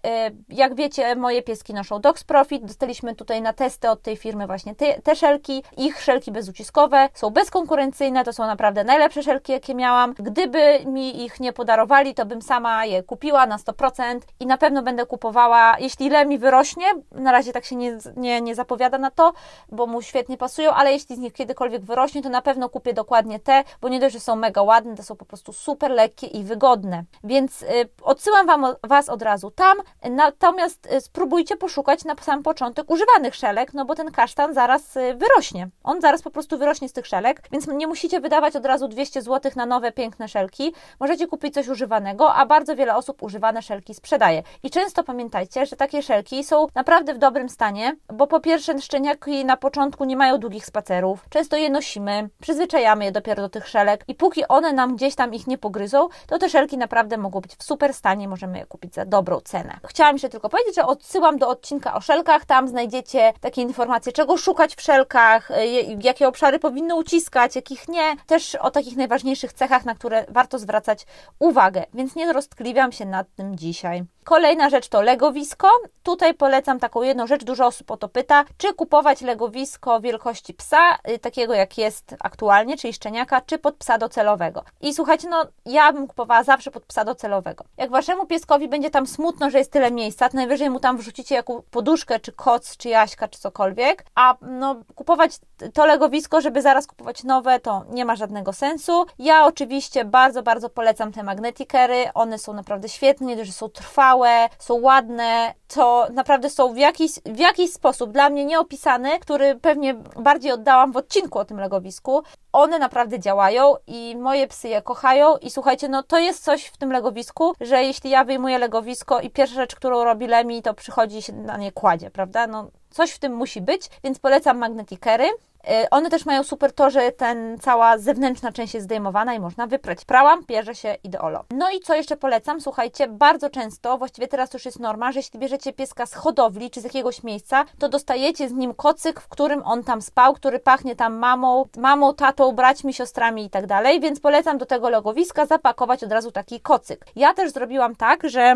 jak 0.50 0.76
wiecie, 0.76 1.16
moje 1.16 1.42
pieski 1.42 1.74
noszą 1.74 2.02
Dogs 2.02 2.24
Profit. 2.24 2.66
Dostaliśmy 2.66 3.16
tutaj 3.16 3.42
na 3.42 3.54
testy 3.54 3.90
od 3.90 4.02
tej 4.02 4.18
firmy 4.18 4.48
właśnie 4.48 4.76
te, 4.76 5.02
te 5.02 5.16
szelki. 5.16 5.64
Ich 5.78 6.02
szelki 6.02 6.32
bezuciskowe 6.32 7.10
są 7.14 7.30
bezkonkurencyjne, 7.30 8.24
to 8.24 8.34
są 8.34 8.46
naprawdę 8.46 8.84
najlepsze 8.84 9.24
szelki, 9.24 9.52
jakie 9.52 9.76
miałam. 9.76 10.14
Gdyby 10.14 10.80
mi 10.86 11.24
ich 11.24 11.40
nie 11.40 11.54
podarowali, 11.54 12.14
to 12.14 12.26
bym 12.26 12.42
sama 12.42 12.86
je 12.86 13.04
kupiła 13.04 13.48
na 13.48 13.58
100% 13.58 14.20
i 14.40 14.46
na 14.46 14.58
pewno 14.58 14.84
będę 14.84 15.06
kupowała, 15.06 15.76
jeśli 15.80 16.06
ile 16.06 16.26
mi 16.26 16.38
wyrośnie. 16.38 16.86
Na 17.12 17.32
razie 17.32 17.54
tak 17.54 17.66
się 17.66 17.76
nie, 17.76 17.98
nie, 18.16 18.42
nie 18.42 18.56
zapowiada 18.56 18.98
na 18.98 19.12
to, 19.12 19.34
bo 19.70 19.88
mu 19.88 20.02
świetnie 20.02 20.38
pasuje 20.38 20.55
pasują, 20.56 20.72
ale 20.72 20.92
jeśli 20.92 21.16
z 21.16 21.20
nich 21.20 21.34
kiedykolwiek 21.34 21.84
wyrośnie, 21.84 22.22
to 22.22 22.30
na 22.30 22.42
pewno 22.42 22.70
kupię 22.70 22.94
dokładnie 22.94 23.40
te, 23.40 23.64
bo 23.82 23.90
nie 23.90 24.00
dość, 24.00 24.14
że 24.14 24.20
są 24.20 24.36
mega 24.36 24.62
ładne, 24.62 24.96
to 24.96 25.04
są 25.04 25.16
po 25.16 25.26
prostu 25.26 25.54
super 25.54 25.92
lekkie 25.92 26.28
i 26.28 26.44
wygodne. 26.44 27.04
Więc 27.24 27.62
y, 27.62 27.66
odsyłam 28.02 28.48
wam, 28.48 28.66
Was 28.84 29.10
od 29.10 29.22
razu 29.22 29.52
tam, 29.52 29.78
natomiast 30.12 30.92
y, 30.92 31.02
spróbujcie 31.02 31.58
poszukać 31.58 32.06
na 32.06 32.16
sam 32.22 32.44
początek 32.44 32.92
używanych 32.92 33.36
szelek, 33.36 33.74
no 33.74 33.86
bo 33.86 33.96
ten 33.96 34.12
kasztan 34.12 34.54
zaraz 34.54 34.98
y, 34.98 35.16
wyrośnie. 35.16 35.70
On 35.84 36.02
zaraz 36.02 36.22
po 36.22 36.32
prostu 36.32 36.58
wyrośnie 36.58 36.90
z 36.90 36.94
tych 36.94 37.08
szelek, 37.08 37.42
więc 37.52 37.68
nie 37.68 37.88
musicie 37.88 38.20
wydawać 38.20 38.56
od 38.56 38.66
razu 38.66 38.88
200 38.88 39.22
zł 39.22 39.52
na 39.56 39.66
nowe, 39.66 39.92
piękne 39.92 40.28
szelki. 40.28 40.74
Możecie 41.00 41.28
kupić 41.28 41.54
coś 41.54 41.68
używanego, 41.68 42.34
a 42.34 42.46
bardzo 42.46 42.76
wiele 42.76 42.96
osób 42.96 43.24
używane 43.24 43.62
szelki 43.62 43.94
sprzedaje. 43.94 44.44
I 44.64 44.70
często 44.70 45.04
pamiętajcie, 45.04 45.66
że 45.66 45.76
takie 45.76 46.02
szelki 46.02 46.44
są 46.44 46.68
naprawdę 46.76 47.14
w 47.14 47.18
dobrym 47.18 47.50
stanie, 47.50 47.96
bo 48.14 48.28
po 48.28 48.40
pierwsze 48.40 48.82
szczeniaki 48.82 49.46
na 49.46 49.58
początku 49.58 50.06
nie 50.06 50.18
mają 50.18 50.38
długich 50.46 50.66
spacerów, 50.66 51.25
często 51.30 51.56
je 51.58 51.70
nosimy, 51.70 52.30
przyzwyczajamy 52.42 53.06
je 53.06 53.12
dopiero 53.12 53.42
do 53.42 53.50
tych 53.50 53.68
szelek 53.68 54.04
i 54.08 54.16
póki 54.16 54.48
one 54.48 54.74
nam 54.74 54.96
gdzieś 54.96 55.16
tam 55.16 55.34
ich 55.34 55.48
nie 55.48 55.58
pogryzą, 55.58 56.08
to 56.28 56.38
te 56.38 56.50
szelki 56.50 56.78
naprawdę 56.78 57.18
mogą 57.18 57.42
być 57.42 57.56
w 57.56 57.64
super 57.64 57.94
stanie, 57.94 58.28
możemy 58.28 58.58
je 58.58 58.66
kupić 58.66 58.94
za 58.94 59.06
dobrą 59.06 59.42
cenę. 59.42 59.80
Chciałam 59.88 60.16
jeszcze 60.16 60.30
tylko 60.30 60.50
powiedzieć, 60.50 60.75
że 60.75 60.86
odsyłam 60.86 61.38
do 61.38 61.50
odcinka 61.50 61.94
o 61.94 62.02
szelkach, 62.02 62.46
tam 62.46 62.68
znajdziecie 62.68 63.34
takie 63.42 63.62
informacje, 63.62 64.12
czego 64.12 64.38
szukać 64.38 64.75
w 64.75 64.82
szelkach, 64.82 65.52
y, 65.52 65.56
jakie 66.04 66.28
obszary 66.28 66.60
powinny 66.60 66.96
uciskać, 66.96 67.56
jakich 67.56 67.88
nie, 67.88 68.16
też 68.28 68.56
o 68.56 68.72
takich 68.72 68.98
najważniejszych 68.98 69.54
cechach, 69.54 69.86
na 69.86 69.96
które 69.96 70.25
warto 70.30 70.60
zwracać 70.60 71.06
uwagę, 71.40 71.84
więc 71.94 72.16
nie 72.16 72.34
roztkliwiam 72.34 72.92
się 72.92 73.06
nad 73.06 73.28
tym 73.36 73.58
dzisiaj. 73.58 74.04
Kolejna 74.25 74.70
rzecz 74.70 74.88
to 74.88 75.02
legowisko. 75.02 75.68
Tutaj 76.04 76.34
polecam 76.34 76.80
taką 76.80 77.02
jedną 77.02 77.28
rzecz, 77.28 77.44
dużo 77.44 77.66
osób 77.66 77.92
o 77.92 77.98
to 77.98 78.10
pyta, 78.10 78.46
czy 78.58 78.74
kupować 78.74 79.22
legowisko 79.22 80.02
wielkości 80.02 80.35
psa, 80.54 80.98
y, 81.10 81.20
takiego 81.20 81.54
jak 81.54 81.77
jest 81.77 82.15
aktualnie, 82.20 82.77
czyli 82.77 82.94
szczeniaka, 82.94 83.42
czy 83.42 83.58
pod 83.58 83.75
psa 83.75 83.98
docelowego. 83.98 84.63
I 84.82 84.94
słuchajcie, 84.94 85.30
no 85.30 85.46
ja 85.65 85.94
bym 85.94 86.08
kupowała 86.08 86.44
zawsze 86.44 86.72
pod 86.72 86.86
psa 86.86 87.06
docelowego. 87.06 87.63
Jak 87.77 87.89
waszemu 87.89 88.25
pieskowi 88.25 88.68
będzie 88.68 88.89
tam 88.89 89.08
smutno, 89.08 89.50
że 89.50 89.58
jest 89.58 89.72
tyle 89.72 89.92
miejsca, 89.92 90.30
to 90.30 90.38
najwyżej 90.38 90.70
mu 90.70 90.80
tam 90.80 90.98
wrzucicie 90.98 91.36
jakąś 91.36 91.63
poduszkę, 91.72 92.20
czy 92.20 92.32
koc, 92.32 92.77
czy 92.77 92.89
jaśka, 92.89 93.27
czy 93.27 93.39
cokolwiek, 93.39 94.06
a 94.15 94.36
no 94.42 94.75
kupować 94.96 95.32
to 95.74 95.86
legowisko, 95.86 96.42
żeby 96.42 96.62
zaraz 96.62 96.88
kupować 96.88 97.24
nowe, 97.24 97.60
to 97.60 97.84
nie 97.89 98.06
ma 98.06 98.15
żadnego 98.15 98.54
sensu. 98.54 99.06
Ja 99.20 99.46
oczywiście 99.46 100.06
bardzo, 100.06 100.44
bardzo 100.44 100.70
polecam 100.70 101.12
te 101.12 101.24
magnetikery, 101.24 102.06
one 102.13 102.38
są 102.38 102.54
naprawdę 102.54 102.89
świetne, 102.89 103.46
że 103.46 103.51
są 103.51 103.70
trwałe, 103.70 104.50
są 104.60 104.74
ładne, 104.74 105.54
to 105.68 106.08
naprawdę 106.13 106.50
są 106.50 106.74
w 106.74 106.77
jakiś, 106.77 107.12
w 107.25 107.39
jakiś 107.39 107.74
sposób 107.74 108.12
dla 108.12 108.30
mnie 108.30 108.46
nieopisany, 108.46 109.20
który 109.20 109.56
pewnie 109.56 109.96
bardziej 110.25 110.51
oddałam 110.51 110.91
w 110.91 110.98
odcinku 110.98 111.39
o 111.39 111.46
tym 111.46 111.60
legowisku. 111.60 112.24
One 112.51 112.79
naprawdę 112.79 113.20
działają 113.20 113.75
i 113.88 114.15
moje 114.17 114.48
psy 114.48 114.67
je 114.67 114.82
kochają 114.82 115.38
i 115.38 115.50
słuchajcie, 115.50 115.89
no 115.89 116.03
to 116.03 116.20
jest 116.20 116.44
coś 116.44 116.65
w 116.65 116.77
tym 116.77 116.91
legowisku, 116.91 117.53
że 117.62 117.84
jeśli 117.84 118.10
ja 118.10 118.24
wyjmuję 118.24 118.58
legowisko 118.58 119.22
i 119.22 119.29
pierwsza 119.29 119.55
rzecz, 119.55 119.75
którą 119.75 120.03
robi 120.03 120.27
Lemi, 120.27 120.62
to 120.62 120.74
przychodzi 120.74 121.22
się 121.22 121.34
na 121.34 121.58
nie 121.58 121.72
kładzie, 121.72 122.12
prawda? 122.12 122.48
No 122.48 122.70
coś 122.89 123.12
w 123.12 123.20
tym 123.20 123.34
musi 123.34 123.62
być, 123.62 123.89
więc 124.03 124.20
polecam 124.20 124.58
magnetikery. 124.58 125.29
Y, 125.70 125.90
one 125.90 126.10
też 126.10 126.26
mają 126.26 126.44
super 126.44 126.74
to, 126.74 126.90
że 126.90 127.12
ten 127.12 127.58
cała 127.62 127.98
zewnętrzna 127.98 128.52
część 128.52 128.74
jest 128.74 128.84
zdejmowana 128.84 129.34
i 129.34 129.40
można 129.40 129.68
wyprać. 129.68 130.06
Prałam, 130.06 130.46
bierze 130.48 130.76
się 130.76 130.96
ideolo. 131.04 131.46
No 131.52 131.72
i 131.72 131.80
co 131.80 131.96
jeszcze 131.96 132.18
polecam? 132.18 132.62
Słuchajcie, 132.62 133.08
bardzo 133.08 133.50
często, 133.50 133.98
właściwie 133.98 134.28
teraz 134.28 134.54
już 134.54 134.66
jest 134.66 134.80
norma, 134.80 135.12
że 135.12 135.20
jeśli 135.20 135.40
bierzecie 135.40 135.74
pieska 135.74 136.06
z 136.06 136.14
hodowli 136.14 136.70
czy 136.70 136.82
z 136.82 136.84
jakiegoś 136.84 137.24
miejsca, 137.24 137.66
to 137.80 137.90
dostajecie 137.90 138.50
z 138.50 138.52
nim 138.52 138.74
kocyk, 138.74 139.22
w 139.22 139.28
którym 139.28 139.62
on 139.66 139.84
tam 139.84 140.02
spał, 140.02 140.34
który 140.34 140.60
pachnie 140.60 140.96
tam 140.96 141.14
mamą, 141.18 141.66
mamą, 141.78 142.14
tatą, 142.14 142.52
braćmi, 142.52 142.94
siostrami 142.94 143.46
i 143.46 143.50
tak 143.50 143.68
dalej, 143.68 144.00
więc 144.00 144.20
polecam 144.20 144.58
do 144.58 144.66
tego 144.66 144.90
logowiska 144.90 145.46
zapakować 145.46 146.04
od 146.04 146.12
razu 146.12 146.32
taki 146.32 146.62
kocyk. 146.62 147.06
Ja 147.16 147.34
też 147.34 147.52
zrobiłam 147.52 147.96
tak, 147.96 148.30
że 148.30 148.56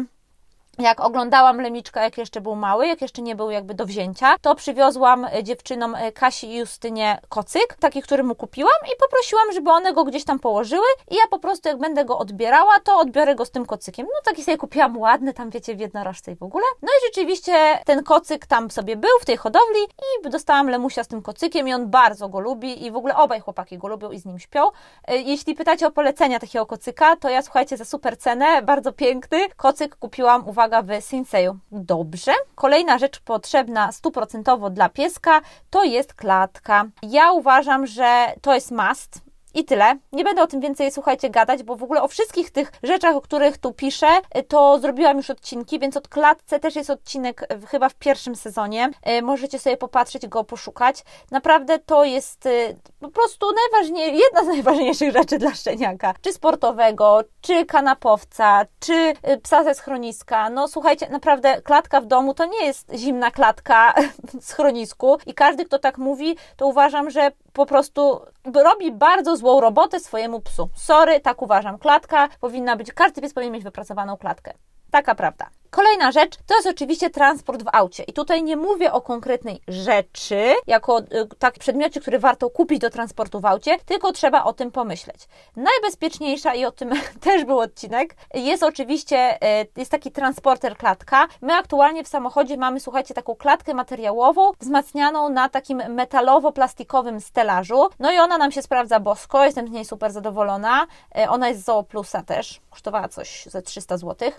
jak 0.80 1.00
oglądałam 1.00 1.62
Lemiczka, 1.62 2.04
jak 2.04 2.18
jeszcze 2.18 2.42
był 2.42 2.56
mały, 2.56 2.88
jak 2.88 3.02
jeszcze 3.02 3.22
nie 3.22 3.36
był 3.36 3.52
jakby 3.52 3.74
do 3.74 3.86
wzięcia, 3.86 4.36
to 4.42 4.56
przywiozłam 4.56 5.26
e, 5.26 5.44
dziewczynom 5.44 5.96
e, 5.96 6.12
Kasi 6.12 6.48
i 6.48 6.58
Justynie 6.58 7.22
kocyk, 7.30 7.78
taki, 7.80 8.02
który 8.02 8.24
mu 8.24 8.36
kupiłam 8.36 8.74
i 8.86 9.00
poprosiłam, 9.00 9.52
żeby 9.54 9.72
one 9.72 9.94
go 9.94 10.04
gdzieś 10.04 10.24
tam 10.26 10.40
położyły 10.40 10.86
i 11.12 11.16
ja 11.16 11.22
po 11.30 11.40
prostu 11.40 11.70
jak 11.70 11.78
będę 11.78 12.06
go 12.06 12.18
odbierała, 12.18 12.80
to 12.84 12.98
odbiorę 12.98 13.36
go 13.36 13.46
z 13.46 13.52
tym 13.52 13.66
kocykiem. 13.66 14.06
No 14.06 14.22
taki 14.26 14.44
sobie 14.44 14.58
kupiłam 14.58 14.98
ładny, 14.98 15.34
tam 15.34 15.50
wiecie, 15.50 15.76
w 15.76 15.80
jednorożce 15.80 16.32
i 16.32 16.36
w 16.36 16.44
ogóle. 16.44 16.66
No 16.82 16.88
i 16.88 17.08
rzeczywiście 17.08 17.54
ten 17.86 18.04
kocyk 18.04 18.46
tam 18.46 18.72
sobie 18.72 18.96
był 18.96 19.20
w 19.22 19.26
tej 19.26 19.38
hodowli 19.38 19.80
i 19.84 20.30
dostałam 20.30 20.70
Lemusia 20.70 21.04
z 21.04 21.08
tym 21.08 21.22
kocykiem 21.22 21.68
i 21.68 21.74
on 21.74 21.90
bardzo 21.90 22.30
go 22.30 22.40
lubi 22.40 22.86
i 22.86 22.92
w 22.92 22.96
ogóle 22.96 23.16
obaj 23.16 23.40
chłopaki 23.40 23.78
go 23.78 23.88
lubią 23.88 24.12
i 24.12 24.20
z 24.20 24.26
nim 24.26 24.40
śpią. 24.40 24.64
E, 25.08 25.18
jeśli 25.18 25.56
pytacie 25.56 25.88
o 25.88 25.92
polecenia 25.92 26.40
takiego 26.40 26.66
kocyka, 26.66 27.16
to 27.16 27.30
ja 27.30 27.42
słuchajcie, 27.42 27.78
za 27.78 27.86
super 27.86 28.18
cenę, 28.18 28.62
bardzo 28.62 28.94
piękny 28.94 29.50
kocyk 29.58 29.96
kupiłam, 29.96 30.48
uwaga, 30.48 30.69
uwaga, 30.70 31.02
w 31.02 31.04
Sinseju. 31.04 31.58
Dobrze. 31.72 32.32
Kolejna 32.56 32.98
rzecz 32.98 33.20
potrzebna 33.20 33.92
stuprocentowo 33.92 34.70
dla 34.70 34.90
pieska 34.90 35.42
to 35.70 35.84
jest 35.84 36.14
klatka. 36.14 36.86
Ja 37.04 37.32
uważam, 37.32 37.88
że 37.88 38.34
to 38.42 38.54
jest 38.54 38.72
must 38.72 39.22
i 39.54 39.66
tyle. 39.66 39.96
Nie 40.12 40.24
będę 40.24 40.44
o 40.44 40.48
tym 40.48 40.60
więcej, 40.60 40.92
słuchajcie, 40.92 41.30
gadać, 41.30 41.64
bo 41.64 41.76
w 41.76 41.84
ogóle 41.84 42.02
o 42.02 42.08
wszystkich 42.08 42.52
tych 42.52 42.72
rzeczach, 42.84 43.16
o 43.16 43.22
których 43.22 43.58
tu 43.58 43.74
piszę, 43.74 44.08
y, 44.38 44.44
to 44.44 44.80
zrobiłam 44.80 45.18
już 45.18 45.30
odcinki, 45.30 45.80
więc 45.80 45.98
od 45.98 46.08
klatce 46.08 46.60
też 46.60 46.76
jest 46.76 46.90
odcinek 46.90 47.48
chyba 47.68 47.90
w 47.90 47.96
pierwszym 47.96 48.36
sezonie. 48.36 48.90
Y, 49.20 49.22
możecie 49.22 49.60
sobie 49.60 49.78
popatrzeć, 49.78 50.28
go 50.28 50.44
poszukać. 50.44 51.04
Naprawdę 51.32 51.80
to 51.80 52.04
jest 52.04 52.46
y, 52.46 52.78
po 53.00 53.10
prostu 53.10 53.46
najważniejsza, 53.52 54.26
jedna 54.26 54.44
z 54.44 54.48
najważniejszych 54.48 55.14
rzeczy 55.14 55.38
dla 55.38 55.54
szczeniaka. 55.54 56.14
Czy 56.22 56.34
sportowego, 56.34 57.22
czy 57.42 57.66
kanapowca, 57.66 58.66
czy 58.80 59.14
psa 59.44 59.64
ze 59.64 59.74
schroniska. 59.76 60.50
No 60.50 60.68
słuchajcie, 60.68 61.10
naprawdę 61.10 61.62
klatka 61.62 62.02
w 62.02 62.06
domu 62.06 62.34
to 62.34 62.46
nie 62.46 62.66
jest 62.66 62.92
zimna 62.96 63.32
klatka 63.32 63.94
w 64.42 64.46
schronisku 64.46 65.18
i 65.26 65.34
każdy, 65.34 65.66
kto 65.66 65.80
tak 65.80 65.98
mówi, 65.98 66.36
to 66.58 66.68
uważam, 66.68 67.10
że 67.10 67.32
po 67.54 67.66
prostu 67.66 68.22
robi 68.54 68.92
bardzo 68.92 69.38
złą 69.40 69.62
robotę 69.62 70.00
swojemu 70.00 70.42
psu. 70.42 70.70
Sorry, 70.76 71.20
tak 71.20 71.42
uważam. 71.42 71.78
Klatka 71.78 72.28
powinna 72.42 72.76
być, 72.76 72.94
każdy 72.94 73.22
pies 73.22 73.34
powinien 73.34 73.54
mieć 73.54 73.64
wypracowaną 73.64 74.18
klatkę. 74.18 74.54
Taka 74.92 75.16
prawda. 75.16 75.50
Kolejna 75.70 76.12
rzecz 76.12 76.38
to 76.48 76.56
jest 76.56 76.68
oczywiście 76.68 77.10
transport 77.10 77.64
w 77.64 77.70
aucie. 77.74 78.04
I 78.04 78.14
tutaj 78.14 78.44
nie 78.44 78.58
mówię 78.58 78.94
o 78.94 79.02
konkretnej 79.02 79.62
rzeczy, 79.68 80.54
jako 80.68 81.00
y, 81.00 81.06
tak 81.40 81.60
przedmiocie, 81.60 82.02
który 82.02 82.20
warto 82.20 82.50
kupić 82.50 82.80
do 82.80 82.90
transportu 82.90 83.40
w 83.40 83.46
aucie, 83.46 83.78
tylko 83.86 84.12
trzeba 84.12 84.44
o 84.44 84.54
tym 84.54 84.72
pomyśleć. 84.72 85.28
Najbezpieczniejsza, 85.56 86.56
i 86.56 86.66
o 86.66 86.72
tym 86.72 86.92
też 87.22 87.46
był 87.46 87.60
odcinek, 87.60 88.16
jest 88.34 88.64
oczywiście 88.64 89.36
y, 89.62 89.68
jest 89.78 89.92
taki 89.92 90.12
transporter 90.12 90.78
klatka. 90.78 91.28
My 91.42 91.54
aktualnie 91.54 92.04
w 92.04 92.08
samochodzie 92.08 92.58
mamy, 92.58 92.80
słuchajcie, 92.80 93.14
taką 93.14 93.36
klatkę 93.36 93.74
materiałową, 93.74 94.52
wzmacnianą 94.60 95.30
na 95.30 95.50
takim 95.50 95.78
metalowo-plastikowym 95.80 97.20
stelażu. 97.20 97.90
No 98.00 98.12
i 98.12 98.18
ona 98.18 98.38
nam 98.38 98.52
się 98.52 98.62
sprawdza 98.62 99.00
bosko, 99.00 99.46
jestem 99.46 99.68
z 99.68 99.72
niej 99.72 99.86
super 99.86 100.12
zadowolona. 100.12 100.88
Y, 101.18 101.30
ona 101.30 101.50
jest 101.50 101.62
z 101.62 101.66
Zooplusa 101.66 102.24
też, 102.24 102.62
kosztowała 102.70 103.08
coś 103.08 103.46
ze 103.46 103.62
300 103.62 103.98
zł. 103.98 104.32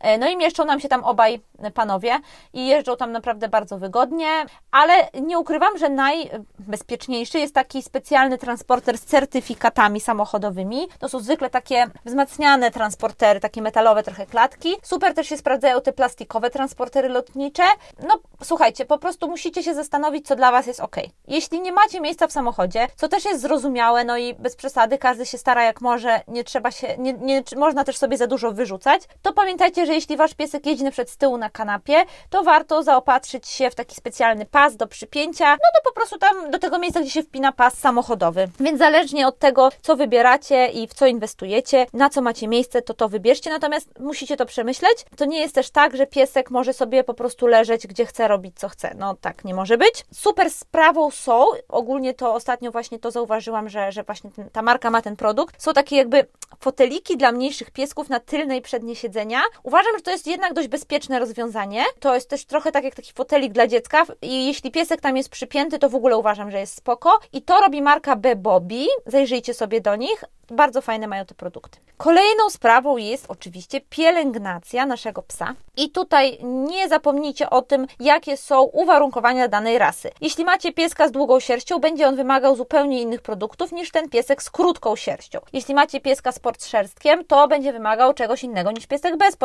E, 0.00 0.18
no 0.18 0.28
i 0.28 0.36
mieszczą 0.36 0.64
nam 0.64 0.80
się 0.80 0.88
tam 0.88 1.04
obaj 1.04 1.40
panowie 1.74 2.20
i 2.52 2.66
jeżdżą 2.66 2.96
tam 2.96 3.12
naprawdę 3.12 3.48
bardzo 3.48 3.78
wygodnie, 3.78 4.28
ale 4.70 4.92
nie 5.20 5.38
ukrywam, 5.38 5.78
że 5.78 5.88
najbezpieczniejszy 5.88 7.38
jest 7.38 7.54
taki 7.54 7.82
specjalny 7.82 8.38
transporter 8.38 8.98
z 8.98 9.04
certyfikatami 9.04 10.00
samochodowymi. 10.00 10.88
To 10.98 11.08
są 11.08 11.20
zwykle 11.20 11.50
takie 11.50 11.86
wzmacniane 12.04 12.70
transportery, 12.70 13.40
takie 13.40 13.62
metalowe 13.62 14.02
trochę 14.02 14.26
klatki. 14.26 14.76
Super 14.82 15.14
też 15.14 15.28
się 15.28 15.36
sprawdzają 15.36 15.80
te 15.80 15.92
plastikowe 15.92 16.50
transportery 16.50 17.08
lotnicze. 17.08 17.62
No 18.08 18.18
słuchajcie, 18.42 18.84
po 18.84 18.98
prostu 18.98 19.28
musicie 19.28 19.62
się 19.62 19.74
zastanowić, 19.74 20.26
co 20.26 20.36
dla 20.36 20.52
Was 20.52 20.66
jest 20.66 20.80
ok. 20.80 20.96
Jeśli 21.28 21.60
nie 21.60 21.72
macie 21.72 22.00
miejsca 22.00 22.26
w 22.26 22.32
samochodzie, 22.32 22.86
co 22.96 23.08
też 23.08 23.24
jest 23.24 23.40
zrozumiałe, 23.40 24.04
no 24.04 24.16
i 24.16 24.34
bez 24.34 24.56
przesady, 24.56 24.98
każdy 24.98 25.26
się 25.26 25.38
stara 25.38 25.64
jak 25.64 25.80
może, 25.80 26.20
nie 26.28 26.44
trzeba 26.44 26.70
się, 26.70 26.96
nie, 26.98 27.12
nie 27.12 27.42
można 27.56 27.84
też 27.84 27.96
sobie 27.96 28.16
za 28.16 28.26
dużo 28.26 28.52
wyrzucać, 28.52 29.02
to 29.22 29.32
pamiętajcie, 29.32 29.86
że 29.88 29.94
jeśli 29.94 30.16
wasz 30.16 30.34
piesek 30.34 30.66
jedzie 30.66 30.84
na 30.84 30.90
przed 30.90 31.10
z 31.10 31.16
tyłu 31.16 31.38
na 31.38 31.50
kanapie, 31.50 32.04
to 32.30 32.42
warto 32.42 32.82
zaopatrzyć 32.82 33.48
się 33.48 33.70
w 33.70 33.74
taki 33.74 33.94
specjalny 33.94 34.46
pas 34.46 34.76
do 34.76 34.86
przypięcia, 34.86 35.50
no 35.50 35.68
to 35.74 35.90
po 35.90 35.92
prostu 35.92 36.18
tam 36.18 36.50
do 36.50 36.58
tego 36.58 36.78
miejsca, 36.78 37.00
gdzie 37.00 37.10
się 37.10 37.22
wpina 37.22 37.52
pas 37.52 37.78
samochodowy. 37.78 38.48
Więc 38.60 38.78
zależnie 38.78 39.26
od 39.26 39.38
tego, 39.38 39.68
co 39.82 39.96
wybieracie 39.96 40.66
i 40.66 40.88
w 40.88 40.94
co 40.94 41.06
inwestujecie, 41.06 41.86
na 41.92 42.10
co 42.10 42.22
macie 42.22 42.48
miejsce, 42.48 42.82
to 42.82 42.94
to 42.94 43.08
wybierzcie, 43.08 43.50
natomiast 43.50 44.00
musicie 44.00 44.36
to 44.36 44.46
przemyśleć. 44.46 45.04
To 45.16 45.24
nie 45.24 45.40
jest 45.40 45.54
też 45.54 45.70
tak, 45.70 45.96
że 45.96 46.06
piesek 46.06 46.50
może 46.50 46.72
sobie 46.72 47.04
po 47.04 47.14
prostu 47.14 47.46
leżeć, 47.46 47.86
gdzie 47.86 48.06
chce, 48.06 48.28
robić 48.28 48.58
co 48.58 48.68
chce. 48.68 48.94
No 48.98 49.14
tak 49.14 49.44
nie 49.44 49.54
może 49.54 49.78
być. 49.78 50.06
Super 50.12 50.50
sprawą 50.50 51.10
są, 51.10 51.44
ogólnie 51.68 52.14
to 52.14 52.34
ostatnio 52.34 52.70
właśnie 52.70 52.98
to 52.98 53.10
zauważyłam, 53.10 53.68
że, 53.68 53.92
że 53.92 54.02
właśnie 54.02 54.30
ten, 54.30 54.50
ta 54.50 54.62
marka 54.62 54.90
ma 54.90 55.02
ten 55.02 55.16
produkt, 55.16 55.62
są 55.62 55.72
takie 55.72 55.96
jakby 55.96 56.26
foteliki 56.60 57.16
dla 57.16 57.32
mniejszych 57.32 57.70
piesków 57.70 58.08
na 58.08 58.20
tylnej 58.20 58.62
przednie 58.62 58.96
siedzenia. 58.96 59.40
Uważam, 59.62 59.77
Uważam, 59.78 59.96
że 59.96 60.02
to 60.02 60.10
jest 60.10 60.26
jednak 60.26 60.54
dość 60.54 60.68
bezpieczne 60.68 61.18
rozwiązanie. 61.18 61.84
To 62.00 62.14
jest 62.14 62.30
też 62.30 62.44
trochę 62.44 62.72
tak 62.72 62.84
jak 62.84 62.94
taki 62.94 63.12
fotelik 63.12 63.52
dla 63.52 63.66
dziecka 63.66 64.04
i 64.22 64.46
jeśli 64.46 64.70
piesek 64.70 65.00
tam 65.00 65.16
jest 65.16 65.28
przypięty, 65.28 65.78
to 65.78 65.88
w 65.88 65.94
ogóle 65.94 66.16
uważam, 66.16 66.50
że 66.50 66.60
jest 66.60 66.76
spoko. 66.76 67.18
I 67.32 67.42
to 67.42 67.60
robi 67.60 67.82
marka 67.82 68.16
B 68.16 68.36
Bobby. 68.36 68.86
Zajrzyjcie 69.06 69.54
sobie 69.54 69.80
do 69.80 69.96
nich. 69.96 70.24
Bardzo 70.50 70.80
fajne 70.80 71.06
mają 71.06 71.24
te 71.24 71.34
produkty. 71.34 71.78
Kolejną 71.96 72.50
sprawą 72.50 72.96
jest 72.96 73.24
oczywiście 73.28 73.80
pielęgnacja 73.80 74.86
naszego 74.86 75.22
psa. 75.22 75.54
I 75.76 75.90
tutaj 75.90 76.38
nie 76.42 76.88
zapomnijcie 76.88 77.50
o 77.50 77.62
tym, 77.62 77.86
jakie 78.00 78.36
są 78.36 78.62
uwarunkowania 78.62 79.48
danej 79.48 79.78
rasy. 79.78 80.10
Jeśli 80.20 80.44
macie 80.44 80.72
pieska 80.72 81.08
z 81.08 81.12
długą 81.12 81.40
sierścią, 81.40 81.78
będzie 81.78 82.08
on 82.08 82.16
wymagał 82.16 82.56
zupełnie 82.56 83.02
innych 83.02 83.22
produktów 83.22 83.72
niż 83.72 83.90
ten 83.90 84.08
piesek 84.08 84.42
z 84.42 84.50
krótką 84.50 84.96
sierścią. 84.96 85.38
Jeśli 85.52 85.74
macie 85.74 86.00
pieska 86.00 86.32
z 86.32 86.38
podszerstkiem, 86.38 87.24
to 87.24 87.48
będzie 87.48 87.72
wymagał 87.72 88.14
czegoś 88.14 88.44
innego 88.44 88.70
niż 88.70 88.86
piesek 88.86 89.16
bez 89.16 89.36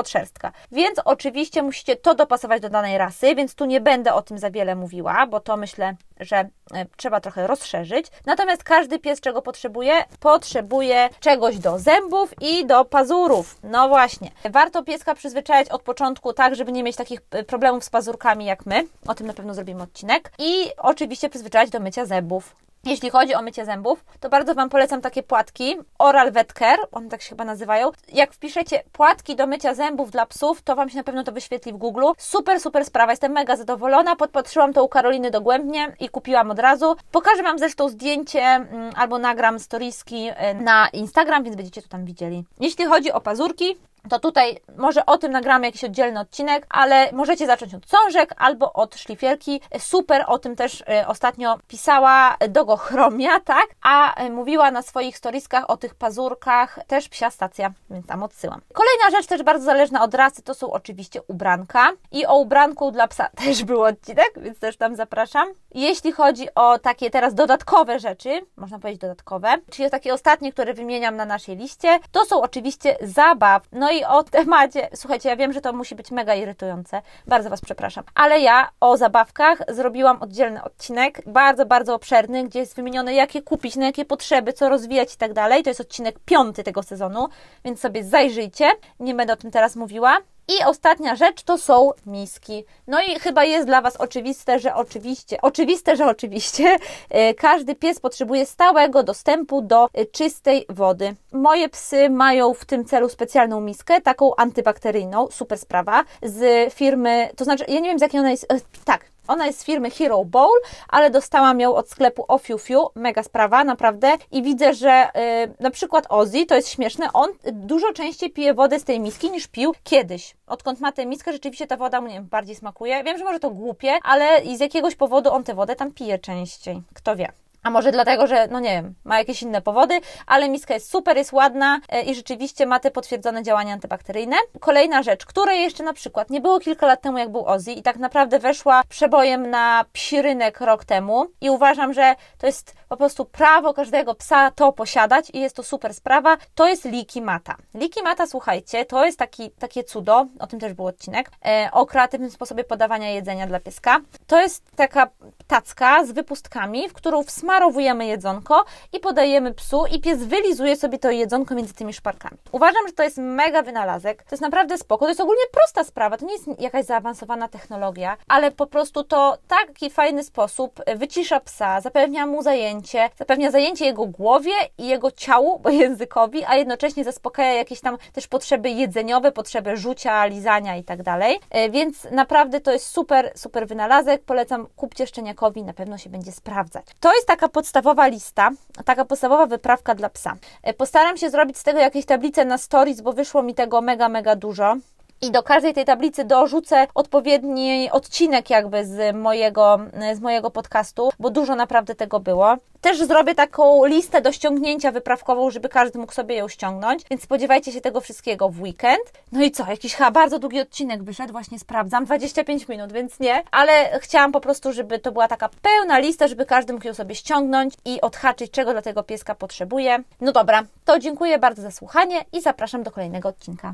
Więc 0.71 0.99
oczywiście 1.05 1.63
musicie 1.63 1.95
to 1.95 2.15
dopasować 2.15 2.62
do 2.62 2.69
danej 2.69 2.97
rasy, 2.97 3.36
więc 3.36 3.55
tu 3.55 3.65
nie 3.65 3.81
będę 3.81 4.13
o 4.13 4.21
tym 4.21 4.39
za 4.39 4.51
wiele 4.51 4.75
mówiła, 4.75 5.27
bo 5.27 5.39
to 5.39 5.57
myślę, 5.57 5.95
że 6.19 6.36
e, 6.38 6.86
trzeba 6.97 7.21
trochę 7.21 7.47
rozszerzyć. 7.47 8.07
Natomiast 8.25 8.63
każdy 8.63 8.99
pies 8.99 9.21
czego 9.21 9.41
potrzebuje? 9.41 9.93
Potrzebuje 10.19 11.09
czegoś 11.19 11.59
do 11.59 11.79
zębów 11.79 12.33
i 12.41 12.65
do 12.65 12.86
pazurów. 12.86 13.57
No 13.63 13.89
właśnie. 13.89 14.31
Warto 14.49 14.83
pieska 14.83 15.15
przyzwyczajać 15.15 15.69
od 15.69 15.81
początku 15.81 16.33
tak, 16.33 16.55
żeby 16.55 16.71
nie 16.71 16.83
mieć 16.83 16.95
takich 16.95 17.21
e, 17.31 17.43
problemów 17.43 17.83
z 17.83 17.89
pazurkami 17.89 18.45
jak 18.45 18.65
my. 18.65 18.88
O 19.07 19.15
tym 19.15 19.27
na 19.27 19.33
pewno 19.33 19.53
zrobimy 19.53 19.83
odcinek. 19.83 20.31
I 20.39 20.65
oczywiście 20.77 21.29
przyzwyczajać 21.29 21.69
do 21.69 21.79
mycia 21.79 22.05
zębów. 22.05 22.62
Jeśli 22.86 23.10
chodzi 23.10 23.36
o 23.36 23.41
mycie 23.41 23.65
zębów, 23.65 24.06
to 24.19 24.30
bardzo 24.30 24.56
Wam 24.56 24.69
polecam 24.69 25.02
takie 25.02 25.24
płatki 25.24 25.76
Oral 26.00 26.32
Vet 26.32 26.54
Care, 26.54 26.80
one 26.91 27.10
tak 27.10 27.22
się 27.22 27.30
chyba 27.30 27.46
nazywają. 27.46 27.91
Jak 28.13 28.34
wpiszecie 28.34 28.84
płatki 28.91 29.36
do 29.36 29.48
mycia 29.48 29.74
zębów 29.74 30.12
dla 30.12 30.26
psów, 30.26 30.62
to 30.62 30.76
Wam 30.76 30.89
się 30.89 30.98
na 30.98 31.04
pewno 31.04 31.24
to 31.24 31.32
wyświetli 31.32 31.74
w 31.74 31.78
Google. 31.78 32.04
Super, 32.17 32.60
super 32.60 32.86
sprawa, 32.86 33.12
jestem 33.12 33.32
mega 33.32 33.56
zadowolona. 33.56 34.15
Podpatrzyłam 34.15 34.74
to 34.74 34.84
u 34.84 34.88
Karoliny 34.88 35.32
dogłębnie 35.32 35.96
i 36.00 36.10
kupiłam 36.10 36.52
od 36.52 36.60
razu. 36.60 36.96
Pokażę 37.12 37.43
Wam 37.43 37.60
zresztą 37.60 37.89
zdjęcie 37.89 38.41
mm, 38.41 38.91
albo 38.96 39.17
nagram 39.17 39.60
storieski 39.60 40.30
y, 40.30 40.63
na 40.63 40.89
Instagram, 40.93 41.43
więc 41.43 41.56
będziecie 41.56 41.82
to 41.82 41.88
tam 41.88 42.06
widzieli. 42.06 42.43
Jeśli 42.60 42.86
chodzi 42.86 43.12
o 43.12 43.22
pazurki, 43.22 43.78
to 44.10 44.20
tutaj 44.20 44.58
może 44.78 45.06
o 45.06 45.18
tym 45.18 45.32
nagramy 45.32 45.66
jakiś 45.66 45.84
oddzielny 45.84 46.20
odcinek, 46.20 46.66
ale 46.70 47.12
możecie 47.12 47.48
zacząć 47.48 47.74
od 47.74 47.86
cążek 47.86 48.34
albo 48.38 48.74
od 48.74 48.96
szlifierki. 48.96 49.62
Super, 49.80 50.24
o 50.28 50.39
tym 50.39 50.56
też 50.56 50.82
y, 50.82 51.08
ostatnio 51.08 51.58
pisała 51.68 52.38
Dogo 52.50 52.78
Chromia, 52.78 53.39
tak? 53.56 53.66
A 53.82 54.24
y, 54.24 54.30
mówiła 54.30 54.72
na 54.72 54.82
swoich 54.82 55.18
storiskach 55.18 55.70
o 55.70 55.78
tych 55.78 55.96
pazurkach 55.96 56.80
też 56.88 57.10
psia 57.10 57.30
stacja, 57.30 57.72
więc 57.89 58.08
tam 58.08 58.24
odsyłam. 58.24 58.62
Kolejna 58.74 59.18
rzecz 59.18 59.28
też 59.28 59.44
bardzo 59.44 59.66
zależna 59.66 60.04
od 60.04 60.13
rasy 60.13 60.42
to 60.42 60.54
są 60.54 60.72
oczywiście 60.72 61.22
ubranka 61.28 61.92
i 62.12 62.26
o 62.26 62.38
ubranku 62.38 62.92
dla 62.92 63.08
psa 63.08 63.30
też 63.46 63.63
był 63.63 63.84
odcinek, 63.84 64.32
więc 64.38 64.60
też 64.60 64.78
tam 64.78 64.96
zapraszam. 64.96 65.48
Jeśli 65.74 66.12
chodzi 66.12 66.48
o 66.56 66.80
takie 66.80 67.10
teraz 67.10 67.34
dodatkowe 67.34 68.00
rzeczy, 68.00 68.42
można 68.58 68.80
powiedzieć 68.80 69.02
dodatkowe, 69.02 69.56
czyli 69.72 69.89
takie 69.89 70.13
ostatnie, 70.13 70.52
które 70.52 70.74
wymieniam 70.74 71.16
na 71.16 71.26
naszej 71.26 71.58
liście, 71.58 72.00
to 72.12 72.26
są 72.26 72.42
oczywiście 72.42 72.98
zabaw. 73.02 73.63
No 73.72 73.92
i 73.93 74.06
o 74.06 74.23
temacie, 74.23 74.89
słuchajcie, 74.95 75.29
ja 75.29 75.36
wiem, 75.36 75.53
że 75.53 75.62
to 75.62 75.73
musi 75.73 75.95
być 75.95 76.12
mega 76.12 76.36
irytujące, 76.36 77.01
bardzo 77.27 77.49
Was 77.49 77.62
przepraszam, 77.62 78.03
ale 78.15 78.39
ja 78.39 78.69
o 78.79 78.97
zabawkach 78.97 79.60
zrobiłam 79.67 80.21
oddzielny 80.21 80.63
odcinek, 80.63 81.21
bardzo, 81.25 81.65
bardzo 81.65 81.95
obszerny, 81.95 82.43
gdzie 82.43 82.60
jest 82.60 82.75
wymienione, 82.75 83.13
jakie 83.13 83.41
kupić, 83.41 83.75
na 83.75 83.86
jakie 83.86 84.06
potrzeby, 84.06 84.53
co 84.53 84.69
rozwijać 84.69 85.13
i 85.13 85.17
tak 85.17 85.34
dalej. 85.34 85.63
To 85.63 85.69
jest 85.69 85.82
odcinek 85.82 86.19
piąty 86.19 86.63
tego 86.63 86.84
sezonu, 86.84 87.27
więc 87.65 87.79
sobie 87.79 88.03
zajrzyjcie. 88.03 88.71
Nie 88.99 89.15
będę 89.15 89.34
o 89.34 89.36
tym 89.36 89.51
teraz 89.51 89.75
mówiła. 89.75 90.17
I 90.47 90.63
ostatnia 90.65 91.15
rzecz 91.15 91.43
to 91.43 91.58
są 91.58 91.91
miski. 92.06 92.65
No 92.88 93.01
i 93.01 93.19
chyba 93.19 93.43
jest 93.43 93.67
dla 93.67 93.82
Was 93.82 93.97
oczywiste, 93.97 94.60
że 94.60 94.75
oczywiście, 94.75 95.41
oczywiste, 95.41 95.95
że 95.95 96.06
oczywiście 96.06 96.77
e, 97.10 97.34
każdy 97.34 97.75
pies 97.75 97.99
potrzebuje 97.99 98.45
stałego 98.45 99.03
dostępu 99.03 99.62
do 99.62 99.88
e, 99.93 100.06
czystej 100.06 100.65
wody. 100.69 101.15
Moje 101.32 101.69
psy 101.69 102.10
mają 102.10 102.53
w 102.53 102.65
tym 102.65 102.86
celu 102.86 103.10
specjalną 103.10 103.62
miskę, 103.62 104.01
taką 104.01 104.36
antybakteryjną, 104.36 105.27
super 105.32 105.58
sprawa, 105.58 106.03
z 106.23 106.73
firmy, 106.73 107.29
to 107.36 107.43
znaczy, 107.43 107.65
ja 107.67 107.79
nie 107.79 107.89
wiem 107.89 107.99
z 107.99 108.01
jakiej 108.01 108.19
ona 108.19 108.32
jest, 108.32 108.53
e, 108.53 108.60
tak, 108.86 109.12
ona 109.27 109.45
jest 109.45 109.59
z 109.59 109.63
firmy 109.63 109.89
Hero 109.91 110.25
Bowl, 110.25 110.59
ale 110.89 111.09
dostałam 111.09 111.59
ją 111.59 111.75
od 111.75 111.89
sklepu 111.89 112.25
Ofiufiu. 112.27 112.89
Mega 112.95 113.23
sprawa, 113.23 113.63
naprawdę. 113.63 114.13
I 114.31 114.43
widzę, 114.43 114.73
że 114.73 115.09
yy, 115.15 115.53
na 115.59 115.71
przykład 115.71 116.05
Ozzy, 116.09 116.45
to 116.45 116.55
jest 116.55 116.69
śmieszne, 116.69 117.13
on 117.13 117.29
dużo 117.51 117.93
częściej 117.93 118.29
pije 118.29 118.53
wodę 118.53 118.79
z 118.79 118.83
tej 118.83 118.99
miski 118.99 119.31
niż 119.31 119.47
pił 119.47 119.73
kiedyś. 119.83 120.36
Odkąd 120.47 120.79
ma 120.79 120.91
tę 120.91 121.05
miskę, 121.05 121.33
rzeczywiście 121.33 121.67
ta 121.67 121.77
woda 121.77 122.01
mu 122.01 122.07
nie 122.07 122.13
wiem, 122.13 122.25
bardziej 122.25 122.55
smakuje. 122.55 123.03
Wiem, 123.03 123.17
że 123.17 123.23
może 123.23 123.39
to 123.39 123.49
głupie, 123.49 123.99
ale 124.03 124.41
z 124.57 124.59
jakiegoś 124.59 124.95
powodu 124.95 125.31
on 125.31 125.43
tę 125.43 125.53
wodę 125.53 125.75
tam 125.75 125.91
pije 125.91 126.19
częściej. 126.19 126.81
Kto 126.93 127.15
wie. 127.15 127.42
A 127.63 127.69
może 127.69 127.91
dlatego, 127.91 128.28
że, 128.28 128.47
no 128.47 128.60
nie 128.60 128.69
wiem, 128.69 128.93
ma 129.04 129.17
jakieś 129.17 129.41
inne 129.41 129.62
powody, 129.62 129.99
ale 130.28 130.49
miska 130.49 130.73
jest 130.73 130.89
super, 130.91 131.17
jest 131.17 131.34
ładna 131.34 131.80
e, 131.89 132.02
i 132.02 132.15
rzeczywiście 132.15 132.65
ma 132.65 132.80
te 132.80 132.91
potwierdzone 132.91 133.43
działania 133.43 133.73
antybakteryjne. 133.73 134.36
Kolejna 134.60 135.04
rzecz, 135.04 135.26
której 135.26 135.62
jeszcze 135.62 135.84
na 135.84 135.93
przykład 135.93 136.30
nie 136.30 136.41
było 136.41 136.60
kilka 136.60 136.88
lat 136.88 137.02
temu, 137.02 137.17
jak 137.17 137.32
był 137.32 137.45
Ozzy 137.45 137.71
i 137.71 137.82
tak 137.82 137.97
naprawdę 137.97 138.39
weszła 138.39 138.82
przebojem 138.89 139.49
na 139.49 139.86
psi 139.93 140.21
rynek 140.21 140.62
rok 140.62 140.86
temu 140.86 141.26
i 141.41 141.49
uważam, 141.49 141.93
że 141.93 142.15
to 142.38 142.47
jest 142.47 142.76
po 142.89 142.97
prostu 142.97 143.26
prawo 143.26 143.73
każdego 143.73 144.15
psa 144.15 144.52
to 144.52 144.73
posiadać 144.73 145.30
i 145.34 145.39
jest 145.39 145.56
to 145.56 145.63
super 145.63 145.93
sprawa, 145.93 146.38
to 146.56 146.67
jest 146.67 146.86
Liki 146.86 147.21
Mata. 147.21 147.56
Liki 147.73 148.04
Mata, 148.04 148.28
słuchajcie, 148.28 148.86
to 148.86 149.06
jest 149.06 149.19
taki, 149.19 149.52
takie 149.52 149.84
cudo, 149.84 150.26
o 150.39 150.47
tym 150.47 150.60
też 150.60 150.73
był 150.73 150.88
odcinek, 150.88 151.32
e, 151.45 151.69
o 151.71 151.86
kreatywnym 151.86 152.32
sposobie 152.32 152.63
podawania 152.63 153.10
jedzenia 153.10 153.47
dla 153.47 153.60
pieska. 153.60 153.99
To 154.28 154.41
jest 154.41 154.63
taka 154.76 155.08
tacka 155.47 156.06
z 156.06 156.12
wypustkami, 156.12 156.89
w 156.89 156.93
którą 156.93 157.23
wsmarowujemy 157.54 158.06
jedzonko 158.06 158.66
i 158.94 159.00
podajemy 159.00 159.54
psu 159.54 159.86
i 159.86 160.02
pies 160.02 160.24
wylizuje 160.24 160.76
sobie 160.76 161.00
to 161.00 161.12
jedzonko 161.12 161.56
między 161.56 161.74
tymi 161.74 161.94
szparkami. 161.94 162.38
Uważam, 162.52 162.88
że 162.88 162.94
to 162.94 163.04
jest 163.04 163.18
mega 163.18 163.62
wynalazek, 163.62 164.24
to 164.24 164.30
jest 164.32 164.42
naprawdę 164.42 164.78
spoko, 164.78 165.06
to 165.06 165.10
jest 165.10 165.22
ogólnie 165.22 165.42
prosta 165.52 165.84
sprawa, 165.84 166.18
to 166.18 166.26
nie 166.26 166.34
jest 166.34 166.60
jakaś 166.60 166.86
zaawansowana 166.86 167.48
technologia, 167.48 168.18
ale 168.28 168.52
po 168.52 168.68
prostu 168.68 169.04
to 169.04 169.38
taki 169.48 169.89
fajny 169.89 170.24
sposób 170.24 170.82
wycisza 170.96 171.39
psa, 171.39 171.82
zapewnia 171.82 172.26
mu 172.26 172.44
zajęcie, 172.44 173.10
zapewnia 173.18 173.52
zajęcie 173.52 173.86
jego 173.86 174.06
głowie 174.06 174.54
i 174.78 174.88
jego 174.88 175.12
ciału, 175.12 175.60
bo 175.60 175.70
językowi, 175.84 176.44
a 176.46 176.56
jednocześnie 176.56 177.04
zaspokaja 177.04 177.54
jakieś 177.54 177.82
tam 177.82 177.98
też 178.13 178.28
potrzeby 178.28 178.70
jedzeniowe, 178.70 179.32
potrzeby 179.32 179.78
rzucia, 179.78 180.26
lizania 180.26 180.76
i 180.76 180.84
tak 180.84 181.04
dalej. 181.04 181.39
E, 181.50 181.70
więc 181.70 182.08
naprawdę 182.12 182.62
to 182.62 182.72
jest 182.72 182.86
super, 182.86 183.32
super 183.36 183.68
wynalazek. 183.68 184.24
Polecam, 184.24 184.68
kupcie 184.76 185.08
szczeniakowi 185.08 185.63
na 185.63 185.74
pewno 185.74 185.98
się 185.98 186.10
będzie 186.10 186.32
sprawdzać. 186.32 186.86
To 187.00 187.13
jest 187.13 187.28
taka 187.28 187.42
podstawowa 187.49 188.08
lista, 188.08 188.49
taka 188.86 189.06
podstawowa 189.06 189.45
wyprawka 189.45 189.95
dla 189.95 190.10
psa. 190.10 190.36
E, 190.63 190.73
postaram 190.73 191.17
się 191.17 191.29
zrobić 191.29 191.58
z 191.58 191.63
tego 191.63 191.79
jakieś 191.79 192.06
tablice 192.06 192.45
na 192.45 192.58
stories, 192.58 193.01
bo 193.01 193.13
wyszło 193.13 193.43
mi 193.43 193.56
tego 193.56 193.82
mega, 193.82 194.10
mega 194.10 194.36
dużo 194.36 194.75
i 195.23 195.31
do 195.31 195.43
każdej 195.43 195.73
tej 195.73 195.86
tablicy 195.86 196.25
dorzucę 196.25 196.88
odpowiedni 196.95 197.89
odcinek 197.91 198.49
jakby 198.49 198.86
z 198.86 199.15
mojego, 199.15 199.79
z 200.13 200.19
mojego 200.19 200.51
podcastu, 200.51 201.09
bo 201.19 201.29
dużo 201.29 201.55
naprawdę 201.55 201.95
tego 201.95 202.19
było. 202.19 202.55
Też 202.81 202.97
zrobię 202.97 203.36
taką 203.36 203.86
listę 203.86 204.21
do 204.21 204.31
ściągnięcia 204.31 204.91
wyprawkową, 204.91 205.51
żeby 205.51 205.69
każdy 205.69 205.99
mógł 205.99 206.13
sobie 206.13 206.36
ją 206.36 206.47
ściągnąć, 206.47 207.03
więc 207.09 207.23
spodziewajcie 207.23 207.71
się 207.71 207.81
tego 207.81 208.01
wszystkiego 208.01 208.49
w 208.49 208.62
weekend. 208.62 209.01
No 209.31 209.43
i 209.43 209.51
co, 209.51 209.65
jakiś 209.69 209.95
chyba 209.95 210.12
bardzo 210.12 210.39
długi 210.39 210.62
odcinek 210.62 211.03
wyszedł, 211.03 211.31
właśnie 211.31 211.59
sprawdzam, 211.59 212.05
25 212.05 212.67
minut, 212.67 212.93
więc 212.93 213.19
nie, 213.19 213.43
ale 213.51 213.99
chciałam 213.99 214.31
po 214.31 214.41
prostu, 214.41 214.73
żeby 214.73 214.99
to 214.99 215.12
była 215.12 215.27
taka 215.27 215.49
pełna 215.62 215.99
lista, 215.99 216.27
żeby 216.27 216.45
każdy 216.45 216.73
mógł 216.73 216.88
ją 216.88 216.93
sobie 216.93 217.15
ściągnąć 217.15 217.73
i 217.86 218.01
odhaczyć, 218.01 218.51
czego 218.51 218.71
dla 218.71 218.81
tego 218.81 219.03
pieska 219.03 219.36
potrzebuje. 219.36 220.03
No 220.21 220.31
dobra, 220.31 220.63
to 220.86 220.99
dziękuję 220.99 221.39
bardzo 221.39 221.62
za 221.62 221.71
słuchanie 221.71 222.25
i 222.33 222.41
zapraszam 222.41 222.83
do 222.83 222.91
kolejnego 222.91 223.29
odcinka. 223.29 223.73